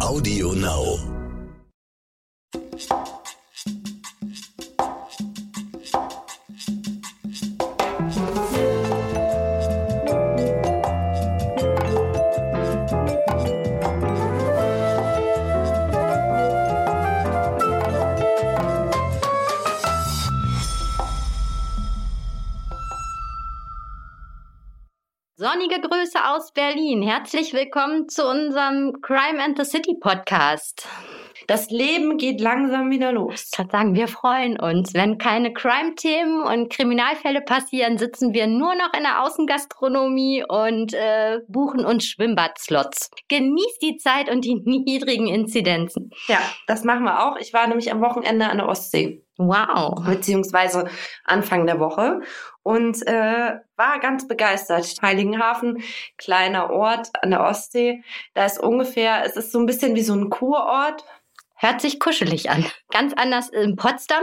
Audio 0.00 0.52
Now. 0.52 1.18
Aus 26.28 26.52
Berlin. 26.52 27.00
Herzlich 27.02 27.54
willkommen 27.54 28.06
zu 28.10 28.28
unserem 28.28 29.00
Crime 29.00 29.42
and 29.42 29.56
the 29.56 29.64
City 29.64 29.94
Podcast. 29.98 30.86
Das 31.48 31.70
Leben 31.70 32.18
geht 32.18 32.42
langsam 32.42 32.90
wieder 32.90 33.10
los. 33.10 33.46
Ich 33.46 33.56
kann 33.56 33.70
sagen, 33.70 33.94
wir 33.94 34.06
freuen 34.06 34.60
uns. 34.60 34.92
Wenn 34.92 35.16
keine 35.16 35.54
Crime-Themen 35.54 36.42
und 36.42 36.68
Kriminalfälle 36.68 37.40
passieren, 37.40 37.96
sitzen 37.96 38.34
wir 38.34 38.46
nur 38.46 38.74
noch 38.74 38.92
in 38.94 39.02
der 39.02 39.22
Außengastronomie 39.22 40.44
und 40.46 40.92
äh, 40.92 41.38
buchen 41.48 41.86
uns 41.86 42.04
Schwimmbad-Slots. 42.04 43.10
Genießt 43.28 43.80
die 43.80 43.96
Zeit 43.96 44.30
und 44.30 44.44
die 44.44 44.56
niedrigen 44.66 45.26
Inzidenzen. 45.26 46.10
Ja, 46.26 46.40
das 46.66 46.84
machen 46.84 47.04
wir 47.04 47.26
auch. 47.26 47.38
Ich 47.38 47.54
war 47.54 47.66
nämlich 47.66 47.90
am 47.90 48.02
Wochenende 48.02 48.44
an 48.44 48.58
der 48.58 48.68
Ostsee. 48.68 49.24
Wow. 49.38 50.04
Beziehungsweise 50.04 50.88
Anfang 51.24 51.64
der 51.64 51.80
Woche 51.80 52.20
und 52.62 53.06
äh, 53.06 53.54
war 53.76 54.00
ganz 54.00 54.28
begeistert. 54.28 54.96
Heiligenhafen, 55.00 55.82
kleiner 56.18 56.70
Ort 56.70 57.08
an 57.22 57.30
der 57.30 57.44
Ostsee. 57.44 58.02
Da 58.34 58.44
ist 58.44 58.60
ungefähr, 58.60 59.24
es 59.24 59.36
ist 59.36 59.52
so 59.52 59.60
ein 59.60 59.66
bisschen 59.66 59.94
wie 59.94 60.02
so 60.02 60.12
ein 60.12 60.28
Kurort, 60.28 61.04
Hört 61.60 61.80
sich 61.80 61.98
kuschelig 61.98 62.50
an. 62.50 62.64
Ganz 62.90 63.14
anders 63.14 63.48
in 63.48 63.74
Potsdam, 63.74 64.22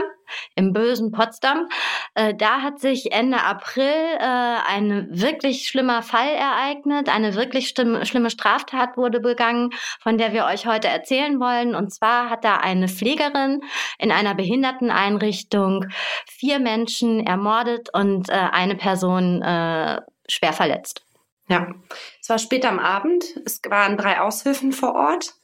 im 0.54 0.72
bösen 0.72 1.12
Potsdam. 1.12 1.68
Äh, 2.14 2.34
da 2.34 2.62
hat 2.62 2.80
sich 2.80 3.12
Ende 3.12 3.42
April 3.42 3.84
äh, 3.84 4.20
ein 4.20 5.08
wirklich 5.10 5.68
schlimmer 5.68 6.00
Fall 6.02 6.30
ereignet. 6.30 7.10
Eine 7.10 7.34
wirklich 7.34 7.68
schlimme 7.68 8.30
Straftat 8.30 8.96
wurde 8.96 9.20
begangen, 9.20 9.70
von 10.00 10.16
der 10.16 10.32
wir 10.32 10.46
euch 10.46 10.66
heute 10.66 10.88
erzählen 10.88 11.38
wollen. 11.38 11.74
Und 11.74 11.92
zwar 11.92 12.30
hat 12.30 12.42
da 12.42 12.56
eine 12.56 12.88
Pflegerin 12.88 13.60
in 13.98 14.10
einer 14.10 14.34
Behinderteneinrichtung 14.34 15.84
vier 16.26 16.58
Menschen 16.58 17.26
ermordet 17.26 17.90
und 17.92 18.30
äh, 18.30 18.32
eine 18.32 18.76
Person 18.76 19.42
äh, 19.42 20.00
schwer 20.26 20.54
verletzt. 20.54 21.02
Ja, 21.48 21.68
es 22.18 22.30
war 22.30 22.38
später 22.38 22.70
am 22.70 22.78
Abend. 22.78 23.24
Es 23.44 23.60
waren 23.68 23.98
drei 23.98 24.20
Aushilfen 24.20 24.72
vor 24.72 24.94
Ort. 24.94 25.34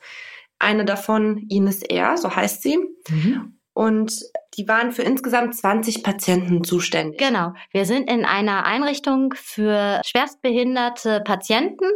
Eine 0.62 0.84
davon 0.84 1.46
Ines 1.48 1.82
R., 1.82 2.16
so 2.16 2.34
heißt 2.34 2.62
sie. 2.62 2.78
Mhm. 3.08 3.58
Und 3.74 4.20
die 4.58 4.68
waren 4.68 4.92
für 4.92 5.02
insgesamt 5.02 5.56
20 5.56 6.04
Patienten 6.04 6.62
zuständig. 6.62 7.18
Genau. 7.18 7.54
Wir 7.72 7.86
sind 7.86 8.08
in 8.08 8.24
einer 8.24 8.64
Einrichtung 8.66 9.34
für 9.34 10.00
schwerstbehinderte 10.04 11.22
Patienten, 11.24 11.86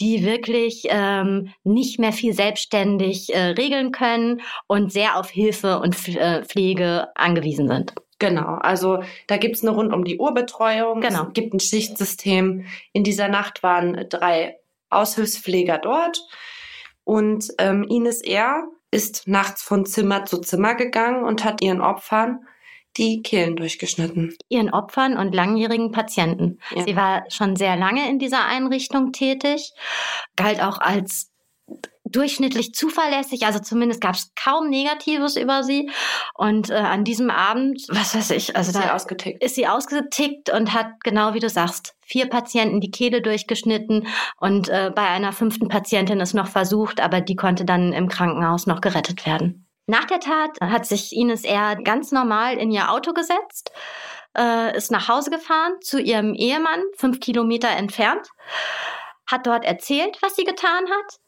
die 0.00 0.24
wirklich 0.24 0.86
ähm, 0.88 1.52
nicht 1.64 2.00
mehr 2.00 2.12
viel 2.12 2.32
selbstständig 2.32 3.34
äh, 3.34 3.50
regeln 3.50 3.92
können 3.92 4.40
und 4.66 4.90
sehr 4.90 5.16
auf 5.16 5.28
Hilfe 5.28 5.78
und 5.80 6.08
äh, 6.08 6.44
Pflege 6.44 7.08
angewiesen 7.14 7.68
sind. 7.68 7.92
Genau, 8.18 8.54
also 8.56 9.02
da 9.28 9.36
gibt's 9.36 9.62
eine 9.62 9.70
rund 9.70 9.92
um 9.92 10.04
die 10.04 10.18
Uhr 10.18 10.34
Betreuung. 10.34 11.02
Genau. 11.02 11.28
Es 11.28 11.34
gibt 11.34 11.54
ein 11.54 11.60
Schichtsystem. 11.60 12.64
In 12.92 13.04
dieser 13.04 13.28
Nacht 13.28 13.62
waren 13.62 14.06
drei 14.08 14.58
Aushilfspfleger 14.90 15.78
dort. 15.78 16.18
Und 17.08 17.54
ähm, 17.56 17.86
Ines 17.88 18.20
R. 18.20 18.68
ist 18.90 19.26
nachts 19.26 19.62
von 19.62 19.86
Zimmer 19.86 20.26
zu 20.26 20.42
Zimmer 20.42 20.74
gegangen 20.74 21.24
und 21.24 21.42
hat 21.42 21.62
ihren 21.62 21.80
Opfern 21.80 22.40
die 22.98 23.22
Kehlen 23.22 23.56
durchgeschnitten. 23.56 24.36
Ihren 24.50 24.68
Opfern 24.68 25.16
und 25.16 25.34
langjährigen 25.34 25.90
Patienten. 25.90 26.58
Ja. 26.76 26.84
Sie 26.84 26.96
war 26.96 27.24
schon 27.30 27.56
sehr 27.56 27.76
lange 27.76 28.10
in 28.10 28.18
dieser 28.18 28.44
Einrichtung 28.44 29.12
tätig, 29.12 29.72
galt 30.36 30.60
auch 30.60 30.80
als 30.80 31.30
durchschnittlich 32.10 32.74
zuverlässig, 32.74 33.44
also 33.44 33.58
zumindest 33.58 34.00
gab 34.00 34.14
es 34.14 34.32
kaum 34.34 34.68
Negatives 34.68 35.36
über 35.36 35.62
sie. 35.62 35.90
Und 36.34 36.70
äh, 36.70 36.74
an 36.74 37.04
diesem 37.04 37.30
Abend, 37.30 37.84
was 37.88 38.14
weiß 38.14 38.30
ich, 38.30 38.56
also 38.56 38.70
ist 38.70 38.76
da 38.76 38.82
sie 38.82 38.90
ausgetickt. 38.90 39.42
ist 39.42 39.54
sie 39.54 39.66
ausgetickt 39.66 40.50
und 40.50 40.72
hat 40.72 40.88
genau 41.02 41.34
wie 41.34 41.40
du 41.40 41.48
sagst, 41.48 41.94
vier 42.00 42.28
Patienten 42.28 42.80
die 42.80 42.90
Kehle 42.90 43.20
durchgeschnitten 43.20 44.06
und 44.38 44.68
äh, 44.68 44.90
bei 44.94 45.06
einer 45.06 45.32
fünften 45.32 45.68
Patientin 45.68 46.20
ist 46.20 46.34
noch 46.34 46.48
versucht, 46.48 47.00
aber 47.00 47.20
die 47.20 47.36
konnte 47.36 47.64
dann 47.64 47.92
im 47.92 48.08
Krankenhaus 48.08 48.66
noch 48.66 48.80
gerettet 48.80 49.26
werden. 49.26 49.66
Nach 49.86 50.04
der 50.04 50.20
Tat 50.20 50.50
hat 50.60 50.86
sich 50.86 51.14
Ines 51.14 51.44
eher 51.44 51.76
ganz 51.76 52.12
normal 52.12 52.58
in 52.58 52.70
ihr 52.70 52.90
Auto 52.90 53.14
gesetzt, 53.14 53.72
äh, 54.36 54.76
ist 54.76 54.90
nach 54.90 55.08
Hause 55.08 55.30
gefahren 55.30 55.72
zu 55.80 55.98
ihrem 55.98 56.34
Ehemann, 56.34 56.82
fünf 56.96 57.20
Kilometer 57.20 57.68
entfernt 57.68 58.28
hat 59.28 59.46
dort 59.46 59.64
erzählt, 59.64 60.18
was 60.20 60.34
sie 60.34 60.44
getan 60.44 60.84
hat. 60.84 61.20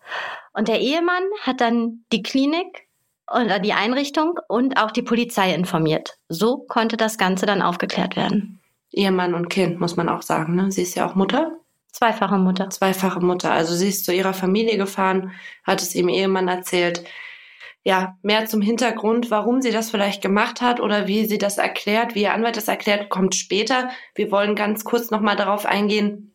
Und 0.52 0.68
der 0.68 0.80
Ehemann 0.80 1.22
hat 1.42 1.60
dann 1.60 2.04
die 2.12 2.22
Klinik 2.22 2.88
oder 3.32 3.60
die 3.60 3.74
Einrichtung 3.74 4.40
und 4.48 4.76
auch 4.76 4.90
die 4.90 5.02
Polizei 5.02 5.54
informiert. 5.54 6.18
So 6.28 6.58
konnte 6.58 6.96
das 6.96 7.18
Ganze 7.18 7.46
dann 7.46 7.62
aufgeklärt 7.62 8.16
werden. 8.16 8.58
Ehemann 8.92 9.34
und 9.34 9.48
Kind, 9.48 9.78
muss 9.78 9.96
man 9.96 10.08
auch 10.08 10.22
sagen. 10.22 10.56
Ne? 10.56 10.72
Sie 10.72 10.82
ist 10.82 10.96
ja 10.96 11.08
auch 11.08 11.14
Mutter. 11.14 11.52
Zweifache 11.92 12.38
Mutter. 12.38 12.70
Zweifache 12.70 13.20
Mutter. 13.20 13.52
Also 13.52 13.74
sie 13.74 13.88
ist 13.88 14.04
zu 14.04 14.12
ihrer 14.12 14.32
Familie 14.32 14.76
gefahren, 14.76 15.32
hat 15.64 15.82
es 15.82 15.94
ihrem 15.94 16.08
Ehemann 16.08 16.48
erzählt. 16.48 17.04
Ja, 17.82 18.16
mehr 18.22 18.46
zum 18.46 18.60
Hintergrund, 18.60 19.30
warum 19.30 19.62
sie 19.62 19.70
das 19.70 19.90
vielleicht 19.90 20.22
gemacht 20.22 20.60
hat 20.60 20.80
oder 20.80 21.06
wie 21.06 21.24
sie 21.24 21.38
das 21.38 21.56
erklärt, 21.56 22.14
wie 22.14 22.22
ihr 22.22 22.34
Anwalt 22.34 22.56
das 22.56 22.68
erklärt, 22.68 23.08
kommt 23.08 23.34
später. 23.34 23.90
Wir 24.14 24.30
wollen 24.30 24.54
ganz 24.54 24.84
kurz 24.84 25.10
nochmal 25.10 25.36
darauf 25.36 25.64
eingehen, 25.64 26.29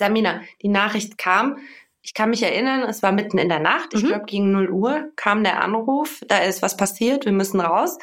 Samina, 0.00 0.40
die 0.62 0.68
Nachricht 0.68 1.18
kam. 1.18 1.58
Ich 2.02 2.14
kann 2.14 2.30
mich 2.30 2.42
erinnern, 2.42 2.82
es 2.88 3.02
war 3.02 3.12
mitten 3.12 3.38
in 3.38 3.48
der 3.48 3.60
Nacht. 3.60 3.90
Ich 3.92 4.02
mhm. 4.02 4.08
glaube, 4.08 4.24
gegen 4.24 4.50
0 4.50 4.70
Uhr 4.70 5.12
kam 5.16 5.44
der 5.44 5.62
Anruf. 5.62 6.22
Da 6.26 6.38
ist 6.38 6.62
was 6.62 6.76
passiert. 6.76 7.26
Wir 7.26 7.32
müssen 7.32 7.60
raus. 7.60 7.98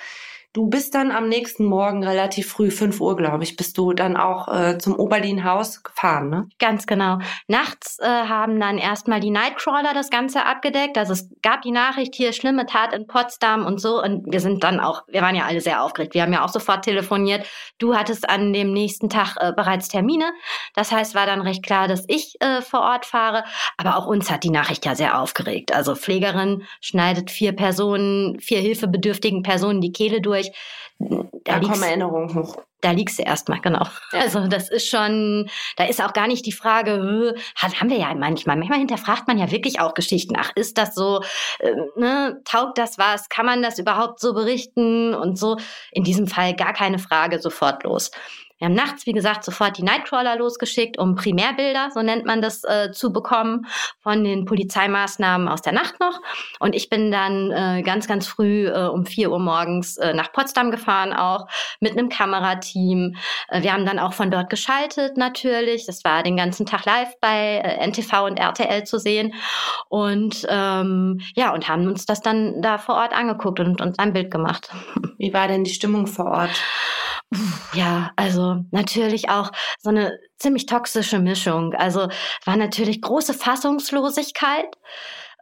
Du 0.53 0.67
bist 0.69 0.95
dann 0.95 1.11
am 1.11 1.27
nächsten 1.27 1.65
Morgen 1.65 2.03
relativ 2.03 2.49
früh, 2.49 2.71
5 2.71 2.99
Uhr, 2.99 3.15
glaube 3.15 3.43
ich, 3.43 3.57
bist 3.57 3.77
du 3.77 3.93
dann 3.93 4.17
auch 4.17 4.47
äh, 4.47 4.77
zum 4.79 4.95
Oberlin-Haus 4.95 5.83
gefahren, 5.83 6.29
ne? 6.29 6.47
Ganz 6.57 6.87
genau. 6.87 7.19
Nachts 7.47 7.99
äh, 7.99 8.05
haben 8.05 8.59
dann 8.59 8.79
erstmal 8.79 9.19
die 9.19 9.29
Nightcrawler 9.29 9.93
das 9.93 10.09
Ganze 10.09 10.45
abgedeckt. 10.45 10.97
Also 10.97 11.13
es 11.13 11.29
gab 11.43 11.61
die 11.61 11.71
Nachricht 11.71 12.15
hier, 12.15 12.33
schlimme 12.33 12.65
Tat 12.65 12.93
in 12.93 13.05
Potsdam 13.05 13.65
und 13.65 13.79
so. 13.79 14.01
Und 14.01 14.31
wir 14.31 14.39
sind 14.39 14.63
dann 14.63 14.79
auch, 14.79 15.03
wir 15.07 15.21
waren 15.21 15.35
ja 15.35 15.45
alle 15.45 15.61
sehr 15.61 15.83
aufgeregt. 15.83 16.15
Wir 16.15 16.23
haben 16.23 16.33
ja 16.33 16.43
auch 16.43 16.49
sofort 16.49 16.85
telefoniert. 16.85 17.45
Du 17.77 17.95
hattest 17.95 18.27
an 18.27 18.51
dem 18.51 18.73
nächsten 18.73 19.09
Tag 19.09 19.35
äh, 19.39 19.53
bereits 19.55 19.89
Termine. 19.89 20.31
Das 20.73 20.91
heißt, 20.91 21.13
war 21.13 21.25
dann 21.27 21.41
recht 21.41 21.61
klar, 21.61 21.87
dass 21.87 22.03
ich 22.07 22.35
äh, 22.39 22.61
vor 22.61 22.81
Ort 22.81 23.05
fahre. 23.05 23.43
Aber 23.77 23.97
auch 23.97 24.07
uns 24.07 24.31
hat 24.31 24.43
die 24.43 24.49
Nachricht 24.49 24.85
ja 24.85 24.95
sehr 24.95 25.19
aufgeregt. 25.19 25.75
Also 25.75 25.93
Pflegerin 25.93 26.63
schneidet 26.81 27.29
vier 27.29 27.51
Personen, 27.51 28.39
vier 28.39 28.59
hilfebedürftigen 28.59 29.43
Personen 29.43 29.81
die 29.81 29.91
Kehle 29.91 30.21
durch 30.21 30.36
da, 30.41 31.29
da 31.43 31.59
kommen 31.59 31.83
Erinnerungen 31.83 32.33
hoch. 32.35 32.57
Da 32.81 32.91
liegst 32.91 33.17
du 33.17 33.23
erstmal, 33.23 33.59
genau. 33.59 33.87
Also 34.11 34.47
das 34.47 34.69
ist 34.69 34.87
schon, 34.87 35.49
da 35.77 35.85
ist 35.85 36.01
auch 36.03 36.13
gar 36.13 36.27
nicht 36.27 36.45
die 36.45 36.51
Frage, 36.51 37.33
haben 37.55 37.89
wir 37.89 37.97
ja 37.97 38.13
manchmal. 38.13 38.55
Manchmal 38.55 38.79
hinterfragt 38.79 39.27
man 39.27 39.39
ja 39.39 39.49
wirklich 39.49 39.79
auch 39.79 39.95
Geschichten. 39.95 40.35
Ach, 40.37 40.51
ist 40.55 40.77
das 40.77 40.93
so, 40.93 41.21
äh, 41.59 41.73
ne, 41.95 42.39
taugt 42.45 42.77
das 42.77 42.97
was? 42.99 43.29
Kann 43.29 43.47
man 43.47 43.63
das 43.63 43.79
überhaupt 43.79 44.19
so 44.19 44.33
berichten? 44.33 45.15
Und 45.15 45.39
so. 45.39 45.57
In 45.91 46.03
diesem 46.03 46.27
Fall 46.27 46.55
gar 46.55 46.73
keine 46.73 46.99
Frage, 46.99 47.39
sofort 47.39 47.83
los. 47.83 48.11
Wir 48.57 48.65
haben 48.65 48.73
nachts, 48.73 49.05
wie 49.05 49.11
gesagt, 49.11 49.43
sofort 49.43 49.77
die 49.77 49.83
Nightcrawler 49.83 50.35
losgeschickt, 50.35 50.97
um 50.97 51.15
Primärbilder, 51.15 51.91
so 51.93 52.01
nennt 52.01 52.25
man 52.25 52.41
das, 52.41 52.63
äh, 52.63 52.91
zu 52.91 53.13
bekommen 53.13 53.67
von 54.01 54.23
den 54.23 54.45
Polizeimaßnahmen 54.45 55.47
aus 55.47 55.61
der 55.61 55.73
Nacht 55.73 55.99
noch. 55.99 56.19
Und 56.59 56.73
ich 56.73 56.89
bin 56.89 57.11
dann 57.11 57.51
äh, 57.51 57.83
ganz, 57.83 58.07
ganz 58.07 58.27
früh 58.27 58.67
äh, 58.67 58.87
um 58.87 59.05
vier 59.05 59.31
Uhr 59.31 59.39
morgens 59.39 59.97
äh, 59.97 60.13
nach 60.13 60.31
Potsdam 60.31 60.71
gefahren, 60.71 61.13
auch 61.13 61.45
mit 61.79 61.91
einem 61.91 62.09
Kamerateam. 62.09 62.66
Äh, 62.75 63.61
wir 63.61 63.73
haben 63.73 63.85
dann 63.85 63.99
auch 63.99 64.13
von 64.13 64.31
dort 64.31 64.49
geschaltet, 64.49 65.17
natürlich. 65.17 65.85
Das 65.85 66.03
war 66.03 66.23
den 66.23 66.37
ganzen 66.37 66.65
Tag 66.65 66.85
live 66.85 67.13
bei 67.21 67.57
äh, 67.57 67.87
NTV 67.87 68.25
und 68.25 68.37
RTL 68.37 68.83
zu 68.83 68.99
sehen. 68.99 69.33
Und 69.89 70.45
ähm, 70.49 71.19
ja, 71.35 71.53
und 71.53 71.67
haben 71.67 71.87
uns 71.87 72.05
das 72.05 72.21
dann 72.21 72.61
da 72.61 72.77
vor 72.77 72.95
Ort 72.95 73.13
angeguckt 73.13 73.59
und 73.59 73.81
uns 73.81 73.99
ein 73.99 74.13
Bild 74.13 74.31
gemacht. 74.31 74.69
Wie 75.17 75.33
war 75.33 75.47
denn 75.47 75.63
die 75.63 75.73
Stimmung 75.73 76.07
vor 76.07 76.25
Ort? 76.25 76.51
Ja, 77.73 78.11
also 78.15 78.63
natürlich 78.71 79.29
auch 79.29 79.51
so 79.79 79.89
eine 79.89 80.17
ziemlich 80.37 80.65
toxische 80.65 81.19
Mischung. 81.19 81.73
Also 81.73 82.07
war 82.45 82.55
natürlich 82.55 83.01
große 83.01 83.33
Fassungslosigkeit. 83.33 84.67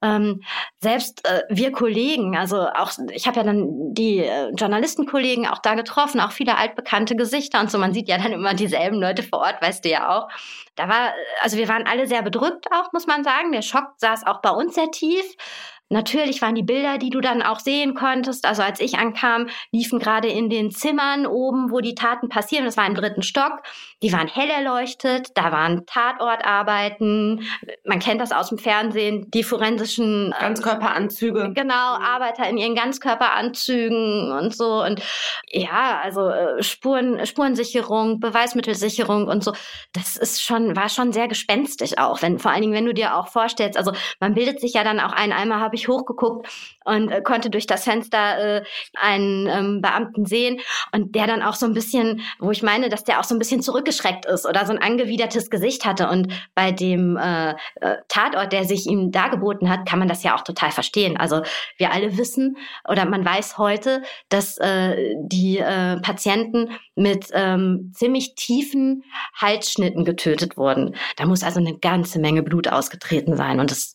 Ähm, 0.06 0.42
selbst 0.80 1.28
äh, 1.28 1.42
wir 1.50 1.72
Kollegen, 1.72 2.38
also 2.38 2.68
auch 2.68 2.92
ich 3.12 3.26
habe 3.26 3.38
ja 3.38 3.44
dann 3.44 3.94
die 3.94 4.20
äh, 4.20 4.52
Journalistenkollegen 4.52 5.48
auch 5.48 5.58
da 5.60 5.74
getroffen, 5.74 6.20
auch 6.20 6.32
viele 6.32 6.58
altbekannte 6.58 7.16
Gesichter 7.16 7.60
und 7.60 7.72
so. 7.72 7.80
Man 7.80 7.94
sieht 7.94 8.08
ja 8.08 8.18
dann 8.20 8.34
immer 8.34 8.54
dieselben 8.54 8.98
Leute 8.98 9.24
vor 9.24 9.40
Ort, 9.40 9.62
weißt 9.62 9.84
du 9.84 9.90
ja 9.90 10.16
auch. 10.16 10.28
Da 10.76 10.88
war, 10.88 11.14
also 11.42 11.58
wir 11.58 11.68
waren 11.68 11.88
alle 11.88 12.06
sehr 12.06 12.22
bedrückt 12.22 12.68
auch, 12.72 12.94
muss 12.94 13.08
man 13.08 13.24
sagen. 13.24 13.52
Der 13.52 13.64
Schock 13.64 13.94
saß 13.98 14.28
auch 14.28 14.42
bei 14.42 14.52
uns 14.52 14.76
sehr 14.76 14.92
tief. 14.92 15.26
Natürlich 15.90 16.42
waren 16.42 16.56
die 16.56 16.64
Bilder, 16.64 16.98
die 16.98 17.12
du 17.12 17.22
dann 17.22 17.44
auch 17.44 17.60
sehen 17.60 17.94
konntest. 17.94 18.48
Also 18.48 18.64
als 18.64 18.80
ich 18.80 18.98
ankam, 18.98 19.48
liefen 19.72 20.00
gerade 20.00 20.28
in 20.28 20.50
den 20.50 20.72
Zimmern 20.72 21.28
oben, 21.28 21.70
wo 21.70 21.80
die 21.80 21.94
Taten 21.94 22.28
passieren. 22.28 22.66
Das 22.66 22.76
war 22.76 22.88
im 22.88 22.96
dritten 22.96 23.22
Stock. 23.22 23.62
Die 24.02 24.12
waren 24.12 24.28
hell 24.28 24.50
erleuchtet. 24.50 25.30
Da 25.36 25.52
waren 25.52 25.86
Tatortarbeiten. 25.86 27.48
Man 27.86 28.00
kennt 28.00 28.20
das 28.20 28.32
aus 28.32 28.50
dem 28.50 28.58
Fernsehen. 28.58 29.30
Die 29.30 29.44
forensischen 29.44 30.32
äh, 30.32 30.42
Ganzkörperanzüge. 30.42 31.52
Genau, 31.54 31.76
Arbeiter 31.76 32.50
in 32.50 32.58
ihren 32.58 32.74
Ganzkörperanzügen 32.74 34.32
und 34.32 34.56
so. 34.56 34.82
Und 34.82 35.04
ja, 35.52 36.00
also 36.04 36.30
äh, 36.30 36.64
Spuren, 36.64 37.24
Spurensicherung, 37.28 38.20
Beweismittelsicherung 38.20 39.28
und 39.28 39.44
so. 39.44 39.54
Das 39.94 40.18
ist 40.18 40.42
schon, 40.42 40.76
war 40.76 40.90
schon 40.90 41.12
sehr 41.14 41.28
gespenstisch 41.28 41.96
auch. 42.00 42.24
Wenn, 42.24 42.40
vor 42.40 42.50
allen 42.50 42.62
Dingen, 42.62 42.74
wenn 42.74 42.86
du 42.86 42.94
dir 42.94 43.16
auch 43.16 43.28
vorstellst, 43.28 43.78
also 43.78 43.92
man 44.20 44.34
bildet 44.34 44.60
sich 44.60 44.74
ja 44.74 44.84
dann 44.84 45.00
auch 45.00 45.12
ein, 45.12 45.32
einmal 45.32 45.60
habe 45.60 45.75
ich 45.76 45.88
hochgeguckt 45.88 46.48
und 46.86 47.12
äh, 47.12 47.22
konnte 47.22 47.50
durch 47.50 47.68
das 47.68 47.84
Fenster 47.84 48.58
äh, 48.60 48.64
einen 48.94 49.48
ähm, 49.48 49.82
Beamten 49.82 50.26
sehen 50.26 50.60
und 50.92 51.16
der 51.16 51.28
dann 51.28 51.42
auch 51.42 51.56
so 51.56 51.66
ein 51.66 51.74
bisschen, 51.74 52.22
wo 52.40 52.52
ich 52.52 52.64
meine, 52.64 52.90
dass 52.90 53.04
der 53.04 53.20
auch 53.20 53.24
so 53.24 53.36
ein 53.36 53.40
bisschen 53.40 53.62
zurückgeschreckt 53.62 54.26
ist 54.26 54.46
oder 54.46 54.66
so 54.66 54.72
ein 54.72 54.82
angewidertes 54.82 55.50
Gesicht 55.50 55.86
hatte. 55.86 56.10
Und 56.10 56.32
bei 56.54 56.72
dem 56.72 57.18
äh, 57.18 57.52
äh, 57.52 57.98
Tatort, 58.08 58.54
der 58.54 58.66
sich 58.66 58.88
ihm 58.88 59.12
dargeboten 59.12 59.70
hat, 59.70 59.88
kann 59.88 60.00
man 60.00 60.08
das 60.08 60.24
ja 60.24 60.36
auch 60.36 60.42
total 60.42 60.72
verstehen. 60.72 61.18
Also 61.18 61.42
wir 61.78 61.92
alle 61.92 62.18
wissen 62.18 62.58
oder 62.88 63.06
man 63.06 63.26
weiß 63.26 63.58
heute, 63.58 64.04
dass 64.30 64.58
äh, 64.58 65.16
die 65.18 65.58
äh, 65.58 66.00
Patienten 66.02 66.70
mit 66.96 67.28
ähm, 67.34 67.92
ziemlich 67.94 68.36
tiefen 68.36 69.04
Halsschnitten 69.36 70.06
getötet 70.06 70.58
wurden. 70.58 70.96
Da 71.18 71.26
muss 71.26 71.44
also 71.44 71.60
eine 71.60 71.78
ganze 71.78 72.20
Menge 72.20 72.44
Blut 72.44 72.68
ausgetreten 72.68 73.36
sein 73.36 73.60
und 73.60 73.72
das 73.72 73.95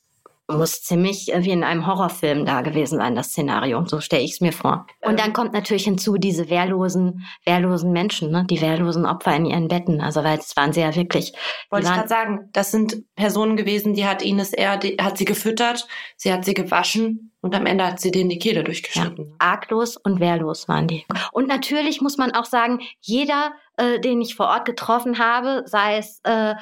muss 0.50 0.82
ziemlich 0.82 1.30
wie 1.34 1.50
in 1.50 1.64
einem 1.64 1.86
Horrorfilm 1.86 2.44
da 2.44 2.62
gewesen 2.62 2.98
sein, 2.98 3.14
das 3.14 3.28
Szenario. 3.28 3.84
So 3.86 4.00
stelle 4.00 4.22
ich 4.22 4.32
es 4.32 4.40
mir 4.40 4.52
vor. 4.52 4.86
Und 5.00 5.18
dann 5.18 5.28
ähm. 5.28 5.32
kommt 5.32 5.52
natürlich 5.52 5.84
hinzu 5.84 6.16
diese 6.16 6.50
wehrlosen, 6.50 7.26
wehrlosen 7.44 7.92
Menschen, 7.92 8.30
ne? 8.30 8.46
die 8.48 8.60
wehrlosen 8.60 9.06
Opfer 9.06 9.34
in 9.36 9.46
ihren 9.46 9.68
Betten. 9.68 10.00
Also 10.00 10.24
weil 10.24 10.38
es 10.38 10.56
waren 10.56 10.72
sie 10.72 10.80
ja 10.80 10.94
wirklich. 10.94 11.32
Wollte 11.70 11.86
ich 11.86 11.92
gerade 11.92 12.08
sagen, 12.08 12.48
das 12.52 12.70
sind 12.70 13.02
Personen 13.16 13.56
gewesen, 13.56 13.94
die 13.94 14.06
hat 14.06 14.22
Ines 14.22 14.52
eher, 14.52 14.76
die 14.76 14.96
hat 15.00 15.18
sie 15.18 15.24
gefüttert, 15.24 15.86
sie 16.16 16.32
hat 16.32 16.44
sie 16.44 16.54
gewaschen, 16.54 17.32
und 17.42 17.54
am 17.54 17.66
Ende 17.66 17.86
hat 17.86 18.00
sie 18.00 18.10
denen 18.10 18.28
die 18.28 18.38
Kehle 18.38 18.62
durchgeschnitten. 18.64 19.30
Ja, 19.30 19.34
arglos 19.38 19.96
und 19.96 20.20
wehrlos 20.20 20.68
waren 20.68 20.86
die. 20.86 21.06
Und 21.32 21.48
natürlich 21.48 22.00
muss 22.02 22.18
man 22.18 22.32
auch 22.32 22.44
sagen, 22.44 22.80
jeder, 23.00 23.52
äh, 23.78 23.98
den 23.98 24.20
ich 24.20 24.34
vor 24.34 24.48
Ort 24.48 24.66
getroffen 24.66 25.18
habe, 25.18 25.62
sei 25.64 25.96
es 25.96 26.20
äh, 26.24 26.54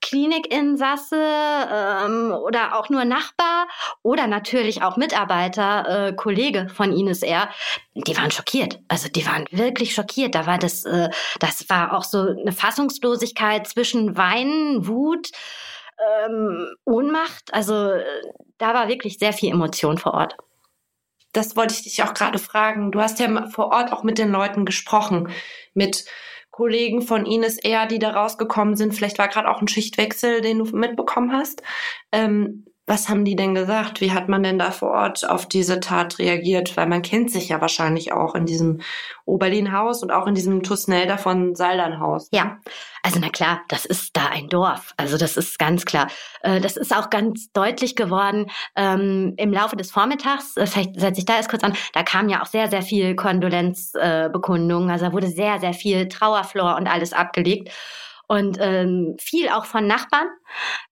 Klinikinsasse 0.00 1.16
ähm, 1.16 2.32
oder 2.32 2.78
auch 2.78 2.88
nur 2.90 3.04
Nachbar 3.04 3.66
oder 4.02 4.28
natürlich 4.28 4.82
auch 4.82 4.96
Mitarbeiter, 4.96 6.08
äh, 6.08 6.12
Kollege 6.12 6.68
von 6.68 6.92
Ines 6.92 7.22
R., 7.22 7.48
die 7.94 8.16
waren 8.16 8.30
schockiert. 8.30 8.78
Also 8.86 9.08
die 9.08 9.26
waren 9.26 9.46
wirklich 9.50 9.94
schockiert. 9.94 10.36
Da 10.36 10.46
war 10.46 10.58
das, 10.58 10.84
äh, 10.84 11.10
das 11.40 11.68
war 11.68 11.92
auch 11.92 12.04
so 12.04 12.20
eine 12.20 12.52
Fassungslosigkeit 12.52 13.66
zwischen 13.66 14.16
Weinen, 14.16 14.86
Wut, 14.86 15.30
ähm, 16.00 16.74
Ohnmacht. 16.84 17.52
Also 17.52 17.90
äh, 17.90 18.04
da 18.58 18.74
war 18.74 18.88
wirklich 18.88 19.18
sehr 19.18 19.32
viel 19.32 19.52
Emotion 19.52 19.98
vor 19.98 20.14
Ort. 20.14 20.36
Das 21.32 21.56
wollte 21.56 21.74
ich 21.74 21.82
dich 21.82 22.02
auch 22.02 22.14
gerade 22.14 22.38
fragen. 22.38 22.90
Du 22.90 23.00
hast 23.00 23.20
ja 23.20 23.48
vor 23.48 23.68
Ort 23.68 23.92
auch 23.92 24.02
mit 24.02 24.18
den 24.18 24.30
Leuten 24.30 24.64
gesprochen, 24.64 25.28
mit 25.74 26.04
Kollegen 26.50 27.02
von 27.02 27.24
Ines 27.24 27.56
eher, 27.56 27.86
die 27.86 27.98
da 28.00 28.10
rausgekommen 28.10 28.76
sind. 28.76 28.94
Vielleicht 28.94 29.18
war 29.18 29.28
gerade 29.28 29.48
auch 29.48 29.60
ein 29.60 29.68
Schichtwechsel, 29.68 30.40
den 30.40 30.58
du 30.58 30.64
mitbekommen 30.76 31.32
hast. 31.32 31.62
Ähm, 32.10 32.66
was 32.90 33.08
haben 33.08 33.24
die 33.24 33.36
denn 33.36 33.54
gesagt? 33.54 34.00
Wie 34.00 34.10
hat 34.10 34.28
man 34.28 34.42
denn 34.42 34.58
da 34.58 34.72
vor 34.72 34.90
Ort 34.90 35.28
auf 35.30 35.46
diese 35.46 35.78
Tat 35.78 36.18
reagiert? 36.18 36.76
Weil 36.76 36.88
man 36.88 37.02
kennt 37.02 37.30
sich 37.30 37.48
ja 37.48 37.60
wahrscheinlich 37.60 38.12
auch 38.12 38.34
in 38.34 38.46
diesem 38.46 38.80
Oberlin-Haus 39.26 40.02
und 40.02 40.10
auch 40.10 40.26
in 40.26 40.34
diesem 40.34 40.64
Tusnelda 40.64 41.16
von 41.16 41.54
Saldern-Haus. 41.54 42.28
Ja, 42.32 42.58
also 43.04 43.20
na 43.20 43.28
klar, 43.28 43.60
das 43.68 43.84
ist 43.84 44.16
da 44.16 44.26
ein 44.26 44.48
Dorf. 44.48 44.92
Also 44.96 45.18
das 45.18 45.36
ist 45.36 45.56
ganz 45.60 45.84
klar. 45.84 46.08
Äh, 46.42 46.60
das 46.60 46.76
ist 46.76 46.92
auch 46.94 47.10
ganz 47.10 47.52
deutlich 47.52 47.94
geworden 47.94 48.50
ähm, 48.74 49.34
im 49.36 49.52
Laufe 49.52 49.76
des 49.76 49.92
Vormittags. 49.92 50.56
Äh, 50.56 50.66
vielleicht 50.66 50.98
setze 50.98 51.20
ich 51.20 51.26
da 51.26 51.36
erst 51.36 51.48
kurz 51.48 51.62
an. 51.62 51.76
Da 51.92 52.02
kam 52.02 52.28
ja 52.28 52.42
auch 52.42 52.46
sehr, 52.46 52.66
sehr 52.68 52.82
viel 52.82 53.14
Kondolenzbekundung. 53.14 54.90
Also 54.90 55.06
da 55.06 55.12
wurde 55.12 55.28
sehr, 55.28 55.60
sehr 55.60 55.74
viel 55.74 56.08
Trauerflor 56.08 56.74
und 56.74 56.88
alles 56.88 57.12
abgelegt 57.12 57.70
und 58.30 58.58
ähm, 58.60 59.16
viel 59.18 59.48
auch 59.48 59.64
von 59.64 59.88
Nachbarn, 59.88 60.28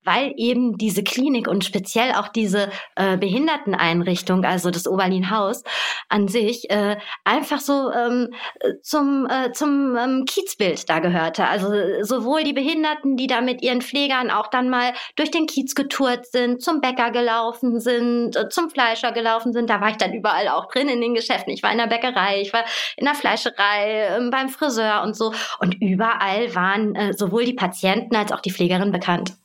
weil 0.03 0.33
eben 0.37 0.77
diese 0.77 1.05
Klinik 1.05 1.47
und 1.47 1.65
speziell 1.65 2.13
auch 2.15 2.27
diese 2.27 2.69
äh, 2.97 3.17
Behinderteneinrichtung, 3.17 4.45
also 4.45 4.73
das 4.73 4.89
Oberlin-Haus 4.89 5.63
an 6.09 6.27
sich, 6.27 6.69
äh, 6.69 6.97
einfach 7.23 7.61
so 7.61 7.93
ähm, 7.93 8.35
zum, 8.83 9.29
äh, 9.31 9.53
zum 9.53 9.97
ähm, 9.97 10.25
Kiezbild 10.27 10.91
da 10.91 10.99
gehörte. 10.99 11.47
Also 11.47 11.69
sowohl 12.03 12.43
die 12.43 12.55
Behinderten, 12.55 13.17
die 13.17 13.29
da 13.29 13.41
mit 13.41 13.63
ihren 13.63 13.83
Pflegern 13.83 14.33
auch 14.33 14.49
dann 14.49 14.69
mal 14.69 14.93
durch 15.15 15.31
den 15.31 15.47
Kiez 15.47 15.77
getourt 15.77 16.27
sind, 16.27 16.61
zum 16.61 16.81
Bäcker 16.81 17.13
gelaufen 17.13 17.79
sind, 17.79 18.35
äh, 18.35 18.49
zum 18.49 18.69
Fleischer 18.69 19.13
gelaufen 19.13 19.53
sind, 19.53 19.71
da 19.71 19.81
war 19.81 19.91
ich 19.91 19.97
dann 19.97 20.13
überall 20.13 20.49
auch 20.49 20.67
drin 20.67 20.89
in 20.89 21.01
den 21.01 21.15
Geschäften. 21.15 21.53
Ich 21.53 21.63
war 21.63 21.71
in 21.71 21.79
der 21.79 21.87
Bäckerei, 21.87 22.41
ich 22.41 22.53
war 22.53 22.65
in 22.97 23.05
der 23.05 23.15
Fleischerei, 23.15 24.17
äh, 24.17 24.29
beim 24.29 24.49
Friseur 24.49 25.03
und 25.05 25.15
so. 25.15 25.33
Und 25.61 25.81
überall 25.81 26.53
waren 26.57 26.97
äh, 26.97 27.13
so 27.13 27.28
sowohl 27.29 27.45
die 27.45 27.55
Patienten 27.55 28.17
als 28.17 28.33
auch 28.33 28.41
die 28.41 28.53
Pflegerin 28.53 28.93
bekannt. 28.93 29.37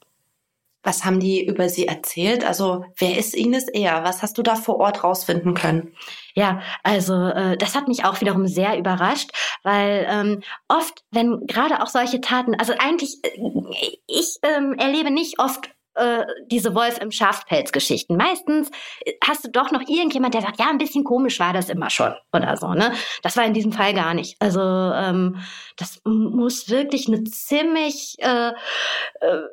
Was 0.86 1.06
haben 1.06 1.22
die 1.22 1.46
über 1.46 1.70
sie 1.70 1.88
erzählt? 1.88 2.44
Also 2.44 2.84
wer 2.98 3.18
ist 3.18 3.36
Ines 3.36 3.70
eher? 3.70 4.04
Was 4.04 4.22
hast 4.22 4.38
du 4.38 4.44
da 4.44 4.56
vor 4.56 4.80
Ort 4.80 5.04
rausfinden 5.04 5.54
können? 5.54 5.96
Ja, 6.36 6.62
also 6.84 7.14
äh, 7.14 7.56
das 7.58 7.74
hat 7.74 7.88
mich 7.88 8.04
auch 8.04 8.20
wiederum 8.20 8.48
sehr 8.48 8.78
überrascht, 8.78 9.32
weil 9.64 10.06
ähm, 10.10 10.42
oft, 10.68 11.06
wenn 11.12 11.48
gerade 11.48 11.82
auch 11.82 11.88
solche 11.88 12.20
Taten, 12.20 12.56
also 12.56 12.74
eigentlich, 12.78 13.20
äh, 13.24 13.30
ich 14.08 14.40
ähm, 14.44 14.74
erlebe 14.78 15.10
nicht 15.10 15.40
oft 15.40 15.70
äh, 15.96 16.26
diese 16.48 16.74
Wolf 16.76 17.00
im 17.00 17.12
Schafpelz-Geschichten. 17.12 18.18
Meistens 18.18 18.70
äh, 19.06 19.14
hast 19.26 19.46
du 19.46 19.50
doch 19.50 19.72
noch 19.72 19.82
irgendjemand, 19.88 20.34
der 20.34 20.42
sagt, 20.42 20.60
ja, 20.60 20.70
ein 20.70 20.78
bisschen 20.78 21.04
komisch 21.04 21.40
war 21.40 21.54
das 21.54 21.70
immer 21.70 21.90
schon 21.90 22.14
oder 22.32 22.58
so. 22.58 22.74
Ne? 22.74 22.94
Das 23.22 23.38
war 23.38 23.46
in 23.46 23.54
diesem 23.54 23.72
Fall 23.72 23.94
gar 23.94 24.14
nicht. 24.14 24.36
Also 24.40 24.62
ähm, 24.62 25.38
das 25.78 26.02
muss 26.06 26.70
wirklich 26.70 27.08
eine 27.08 27.24
ziemlich 27.24 28.16
äh, 28.20 28.50
äh, 28.50 28.54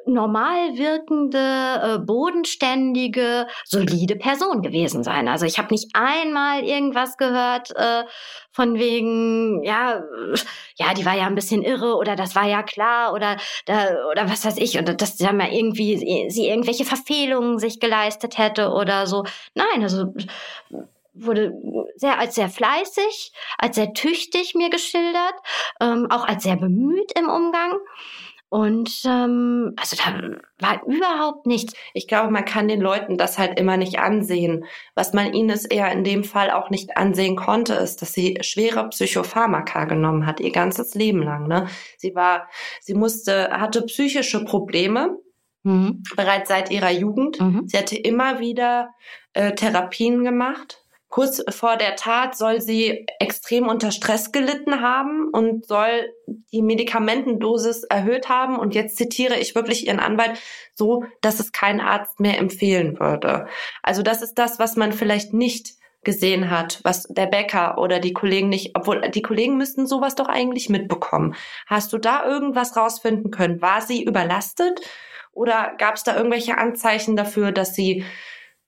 normal 0.06 0.76
wirkende, 0.76 1.38
äh, 1.82 1.98
bodenständige, 1.98 3.46
solide 3.64 4.16
Person 4.16 4.62
gewesen 4.62 5.04
sein. 5.04 5.28
Also 5.28 5.46
ich 5.46 5.58
habe 5.58 5.72
nicht 5.72 5.90
einmal 5.94 6.64
irgendwas 6.64 7.16
gehört 7.16 7.70
äh, 7.76 8.04
von 8.52 8.78
wegen, 8.78 9.62
ja, 9.62 10.02
ja, 10.76 10.94
die 10.94 11.06
war 11.06 11.16
ja 11.16 11.26
ein 11.26 11.34
bisschen 11.34 11.62
irre 11.62 11.96
oder 11.96 12.16
das 12.16 12.34
war 12.34 12.46
ja 12.46 12.62
klar 12.62 13.12
oder 13.12 13.36
da, 13.66 13.88
oder 14.10 14.28
was 14.28 14.44
weiß 14.44 14.56
ich 14.58 14.76
und 14.76 15.00
das 15.00 15.18
haben 15.20 15.40
ja 15.40 15.48
irgendwie 15.50 16.28
sie 16.30 16.48
irgendwelche 16.48 16.84
Verfehlungen 16.84 17.58
sich 17.58 17.80
geleistet 17.80 18.38
hätte 18.38 18.70
oder 18.70 19.06
so. 19.06 19.24
Nein, 19.54 19.82
also 19.82 20.14
wurde 21.12 21.52
sehr 21.96 22.18
als 22.18 22.34
sehr 22.34 22.48
fleißig, 22.48 23.32
als 23.58 23.76
sehr 23.76 23.92
tüchtig 23.92 24.54
mir 24.54 24.70
geschildert, 24.70 25.34
ähm, 25.80 26.06
auch 26.10 26.26
als 26.26 26.44
sehr 26.44 26.56
bemüht 26.56 27.12
im 27.18 27.28
Umgang. 27.28 27.78
Und 28.50 29.02
ähm, 29.04 29.74
also 29.76 29.96
da 29.96 30.38
war 30.58 30.82
überhaupt 30.84 31.46
nichts. 31.46 31.72
Ich 31.94 32.08
glaube, 32.08 32.32
man 32.32 32.44
kann 32.44 32.66
den 32.66 32.80
Leuten 32.80 33.16
das 33.16 33.38
halt 33.38 33.60
immer 33.60 33.76
nicht 33.76 34.00
ansehen. 34.00 34.64
Was 34.96 35.12
man 35.12 35.32
ihnen 35.32 35.50
es 35.50 35.64
eher 35.64 35.90
in 35.92 36.02
dem 36.02 36.24
Fall 36.24 36.50
auch 36.50 36.68
nicht 36.68 36.96
ansehen 36.96 37.36
konnte, 37.36 37.74
ist, 37.74 38.02
dass 38.02 38.12
sie 38.12 38.38
schwere 38.40 38.88
Psychopharmaka 38.88 39.84
genommen 39.84 40.26
hat, 40.26 40.40
ihr 40.40 40.50
ganzes 40.50 40.96
Leben 40.96 41.22
lang. 41.22 41.46
Ne? 41.46 41.68
Sie 41.96 42.16
war, 42.16 42.48
sie 42.80 42.94
musste, 42.94 43.50
hatte 43.52 43.82
psychische 43.82 44.44
Probleme. 44.44 45.16
Mhm. 45.62 46.02
Bereits 46.16 46.48
seit 46.48 46.70
ihrer 46.70 46.90
Jugend. 46.90 47.40
Mhm. 47.40 47.64
Sie 47.66 47.76
hatte 47.76 47.96
immer 47.96 48.40
wieder 48.40 48.94
äh, 49.32 49.54
Therapien 49.54 50.24
gemacht 50.24 50.80
Kurz 51.10 51.42
vor 51.48 51.76
der 51.76 51.96
Tat 51.96 52.36
soll 52.36 52.60
sie 52.60 53.04
extrem 53.18 53.66
unter 53.66 53.90
Stress 53.90 54.30
gelitten 54.30 54.80
haben 54.80 55.28
und 55.32 55.66
soll 55.66 56.14
die 56.52 56.62
Medikamentendosis 56.62 57.82
erhöht 57.82 58.28
haben. 58.28 58.56
Und 58.56 58.76
jetzt 58.76 58.96
zitiere 58.96 59.36
ich 59.36 59.56
wirklich 59.56 59.88
ihren 59.88 59.98
Anwalt 59.98 60.38
so, 60.72 61.02
dass 61.20 61.40
es 61.40 61.50
kein 61.50 61.80
Arzt 61.80 62.20
mehr 62.20 62.38
empfehlen 62.38 63.00
würde. 63.00 63.48
Also 63.82 64.02
das 64.02 64.22
ist 64.22 64.34
das, 64.34 64.60
was 64.60 64.76
man 64.76 64.92
vielleicht 64.92 65.34
nicht 65.34 65.74
gesehen 66.04 66.48
hat, 66.48 66.78
was 66.84 67.02
der 67.08 67.26
Bäcker 67.26 67.78
oder 67.78 67.98
die 67.98 68.12
Kollegen 68.12 68.48
nicht, 68.48 68.76
obwohl 68.76 69.00
die 69.10 69.22
Kollegen 69.22 69.56
müssten 69.56 69.88
sowas 69.88 70.14
doch 70.14 70.28
eigentlich 70.28 70.68
mitbekommen. 70.68 71.34
Hast 71.66 71.92
du 71.92 71.98
da 71.98 72.24
irgendwas 72.24 72.76
rausfinden 72.76 73.32
können? 73.32 73.60
War 73.60 73.80
sie 73.80 74.04
überlastet 74.04 74.80
oder 75.40 75.72
gab 75.78 75.94
es 75.94 76.04
da 76.04 76.14
irgendwelche 76.14 76.58
Anzeichen 76.58 77.16
dafür, 77.16 77.50
dass 77.50 77.74
sie 77.74 78.04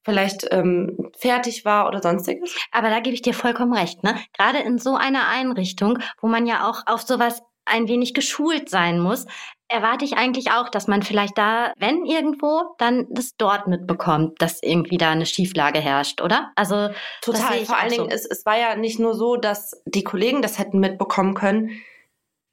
vielleicht 0.05 0.49
ähm, 0.51 1.11
fertig 1.17 1.67
war 1.67 1.87
oder 1.87 2.01
sonstiges. 2.01 2.57
Aber 2.73 2.89
da 2.89 3.01
gebe 3.01 3.15
ich 3.15 3.21
dir 3.21 3.35
vollkommen 3.35 3.75
recht, 3.75 4.03
ne? 4.03 4.17
Gerade 4.37 4.59
in 4.61 4.79
so 4.79 4.97
einer 4.97 5.29
Einrichtung, 5.29 5.99
wo 6.21 6.29
man 6.29 6.47
ja 6.47 6.69
auch 6.69 6.87
auf 6.87 7.03
sowas 7.03 7.43
ein 7.67 7.89
wenig 7.89 8.15
geschult 8.15 8.71
sein 8.71 8.99
muss, 8.99 9.27
erwarte 9.69 10.07
ich 10.07 10.17
eigentlich 10.17 10.51
auch, 10.51 10.71
dass 10.71 10.89
man 10.89 11.03
vielleicht 11.03 11.37
da, 11.37 11.75
wenn 11.77 12.07
irgendwo, 12.07 12.75
dann 12.79 13.07
das 13.11 13.37
dort 13.37 13.69
mitbekommt, 13.69 14.41
dass 14.41 14.63
irgendwie 14.63 14.97
da 14.97 15.11
eine 15.11 15.27
Schieflage 15.27 15.79
herrscht, 15.79 16.23
oder? 16.23 16.53
Also 16.57 16.89
total. 17.21 17.65
Vor 17.67 17.77
allen 17.77 17.91
Dingen, 17.91 18.09
so. 18.09 18.15
es, 18.15 18.25
es 18.25 18.47
war 18.47 18.59
ja 18.59 18.77
nicht 18.77 18.99
nur 18.99 19.15
so, 19.15 19.37
dass 19.37 19.83
die 19.85 20.05
Kollegen 20.05 20.41
das 20.41 20.59
hätten 20.59 20.81
mitbekommen 20.81 21.35
können. 21.35 21.83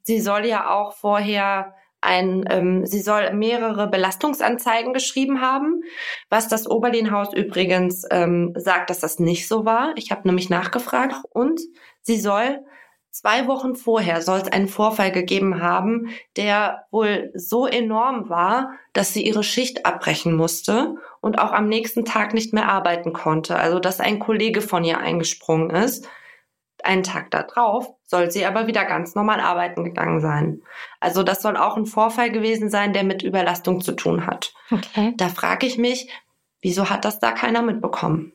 Sie 0.04 0.20
soll 0.20 0.46
ja 0.46 0.70
auch 0.70 0.94
vorher 0.94 1.74
ein, 2.02 2.46
ähm, 2.50 2.86
sie 2.86 3.02
soll 3.02 3.34
mehrere 3.34 3.88
Belastungsanzeigen 3.88 4.94
geschrieben 4.94 5.42
haben, 5.42 5.82
was 6.30 6.48
das 6.48 6.70
Oberlin-Haus 6.70 7.34
übrigens 7.34 8.06
ähm, 8.12 8.54
sagt, 8.56 8.90
dass 8.90 9.00
das 9.00 9.20
nicht 9.20 9.48
so 9.48 9.66
war. 9.66 9.94
Ich 9.96 10.12
habe 10.12 10.28
nämlich 10.28 10.50
nachgefragt 10.50 11.16
und 11.32 11.60
sie 12.02 12.20
soll 12.20 12.64
Zwei 13.12 13.48
Wochen 13.48 13.76
vorher 13.76 14.22
soll 14.22 14.38
es 14.38 14.52
einen 14.52 14.68
Vorfall 14.68 15.12
gegeben 15.12 15.64
haben, 15.64 16.10
der 16.38 16.86
wohl 16.92 17.32
so 17.34 17.66
enorm 17.66 18.30
war, 18.30 18.78
dass 18.94 19.14
sie 19.14 19.26
ihre 19.26 19.44
Schicht 19.44 19.86
abbrechen 19.88 20.36
musste 20.36 20.96
und 21.20 21.40
auch 21.40 21.52
am 21.52 21.68
nächsten 21.68 22.06
Tag 22.06 22.36
nicht 22.36 22.54
mehr 22.54 22.70
arbeiten 22.70 23.12
konnte. 23.12 23.56
Also 23.56 23.80
dass 23.80 24.00
ein 24.00 24.20
Kollege 24.20 24.62
von 24.62 24.84
ihr 24.84 25.00
eingesprungen 25.00 25.72
ist. 25.72 26.08
Einen 26.84 27.04
Tag 27.04 27.32
darauf 27.32 27.96
soll 28.10 28.32
sie 28.32 28.46
aber 28.46 28.66
wieder 28.66 28.86
ganz 28.86 29.14
normal 29.14 29.40
arbeiten 29.40 29.84
gegangen 29.84 30.20
sein. 30.20 30.64
Also 31.00 31.22
das 31.22 31.44
soll 31.44 31.56
auch 31.56 31.78
ein 31.78 31.86
Vorfall 31.86 32.32
gewesen 32.32 32.70
sein, 32.70 32.92
der 32.92 33.04
mit 33.04 33.22
Überlastung 33.22 33.82
zu 33.82 33.92
tun 33.92 34.26
hat. 34.26 34.52
Okay. 34.72 35.14
Da 35.18 35.30
frage 35.30 35.68
ich 35.68 35.78
mich, 35.78 36.10
wieso 36.60 36.90
hat 36.90 37.06
das 37.06 37.20
da 37.20 37.32
keiner 37.32 37.62
mitbekommen? 37.62 38.34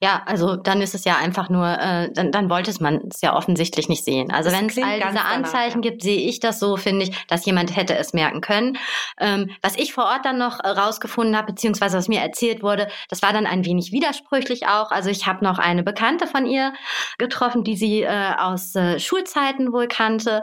Ja, 0.00 0.22
also 0.26 0.56
dann 0.56 0.80
ist 0.80 0.94
es 0.94 1.04
ja 1.04 1.16
einfach 1.16 1.48
nur, 1.48 1.66
äh, 1.66 2.10
dann, 2.12 2.32
dann 2.32 2.50
wollte 2.50 2.70
es 2.70 2.80
man 2.80 3.02
es 3.10 3.20
ja 3.20 3.36
offensichtlich 3.36 3.88
nicht 3.88 4.04
sehen. 4.04 4.32
Also 4.32 4.50
wenn 4.50 4.66
es 4.66 4.78
all 4.78 5.00
diese 5.00 5.24
Anzeichen 5.24 5.82
danach, 5.82 5.84
ja. 5.84 5.90
gibt, 5.90 6.02
sehe 6.02 6.28
ich 6.28 6.40
das 6.40 6.58
so, 6.58 6.76
finde 6.76 7.04
ich, 7.04 7.26
dass 7.26 7.44
jemand 7.46 7.76
hätte 7.76 7.96
es 7.96 8.12
merken 8.12 8.40
können. 8.40 8.78
Ähm, 9.18 9.50
was 9.62 9.76
ich 9.76 9.92
vor 9.92 10.04
Ort 10.04 10.24
dann 10.24 10.38
noch 10.38 10.60
äh, 10.60 10.68
rausgefunden 10.68 11.36
habe, 11.36 11.52
beziehungsweise 11.52 11.98
was 11.98 12.08
mir 12.08 12.20
erzählt 12.20 12.62
wurde, 12.62 12.88
das 13.08 13.22
war 13.22 13.32
dann 13.32 13.46
ein 13.46 13.64
wenig 13.64 13.92
widersprüchlich 13.92 14.66
auch. 14.66 14.90
Also 14.90 15.10
ich 15.10 15.26
habe 15.26 15.44
noch 15.44 15.58
eine 15.58 15.82
Bekannte 15.82 16.26
von 16.26 16.46
ihr 16.46 16.72
getroffen, 17.18 17.64
die 17.64 17.76
sie 17.76 18.02
äh, 18.02 18.32
aus 18.38 18.74
äh, 18.74 18.98
Schulzeiten 18.98 19.72
wohl 19.72 19.88
kannte 19.88 20.42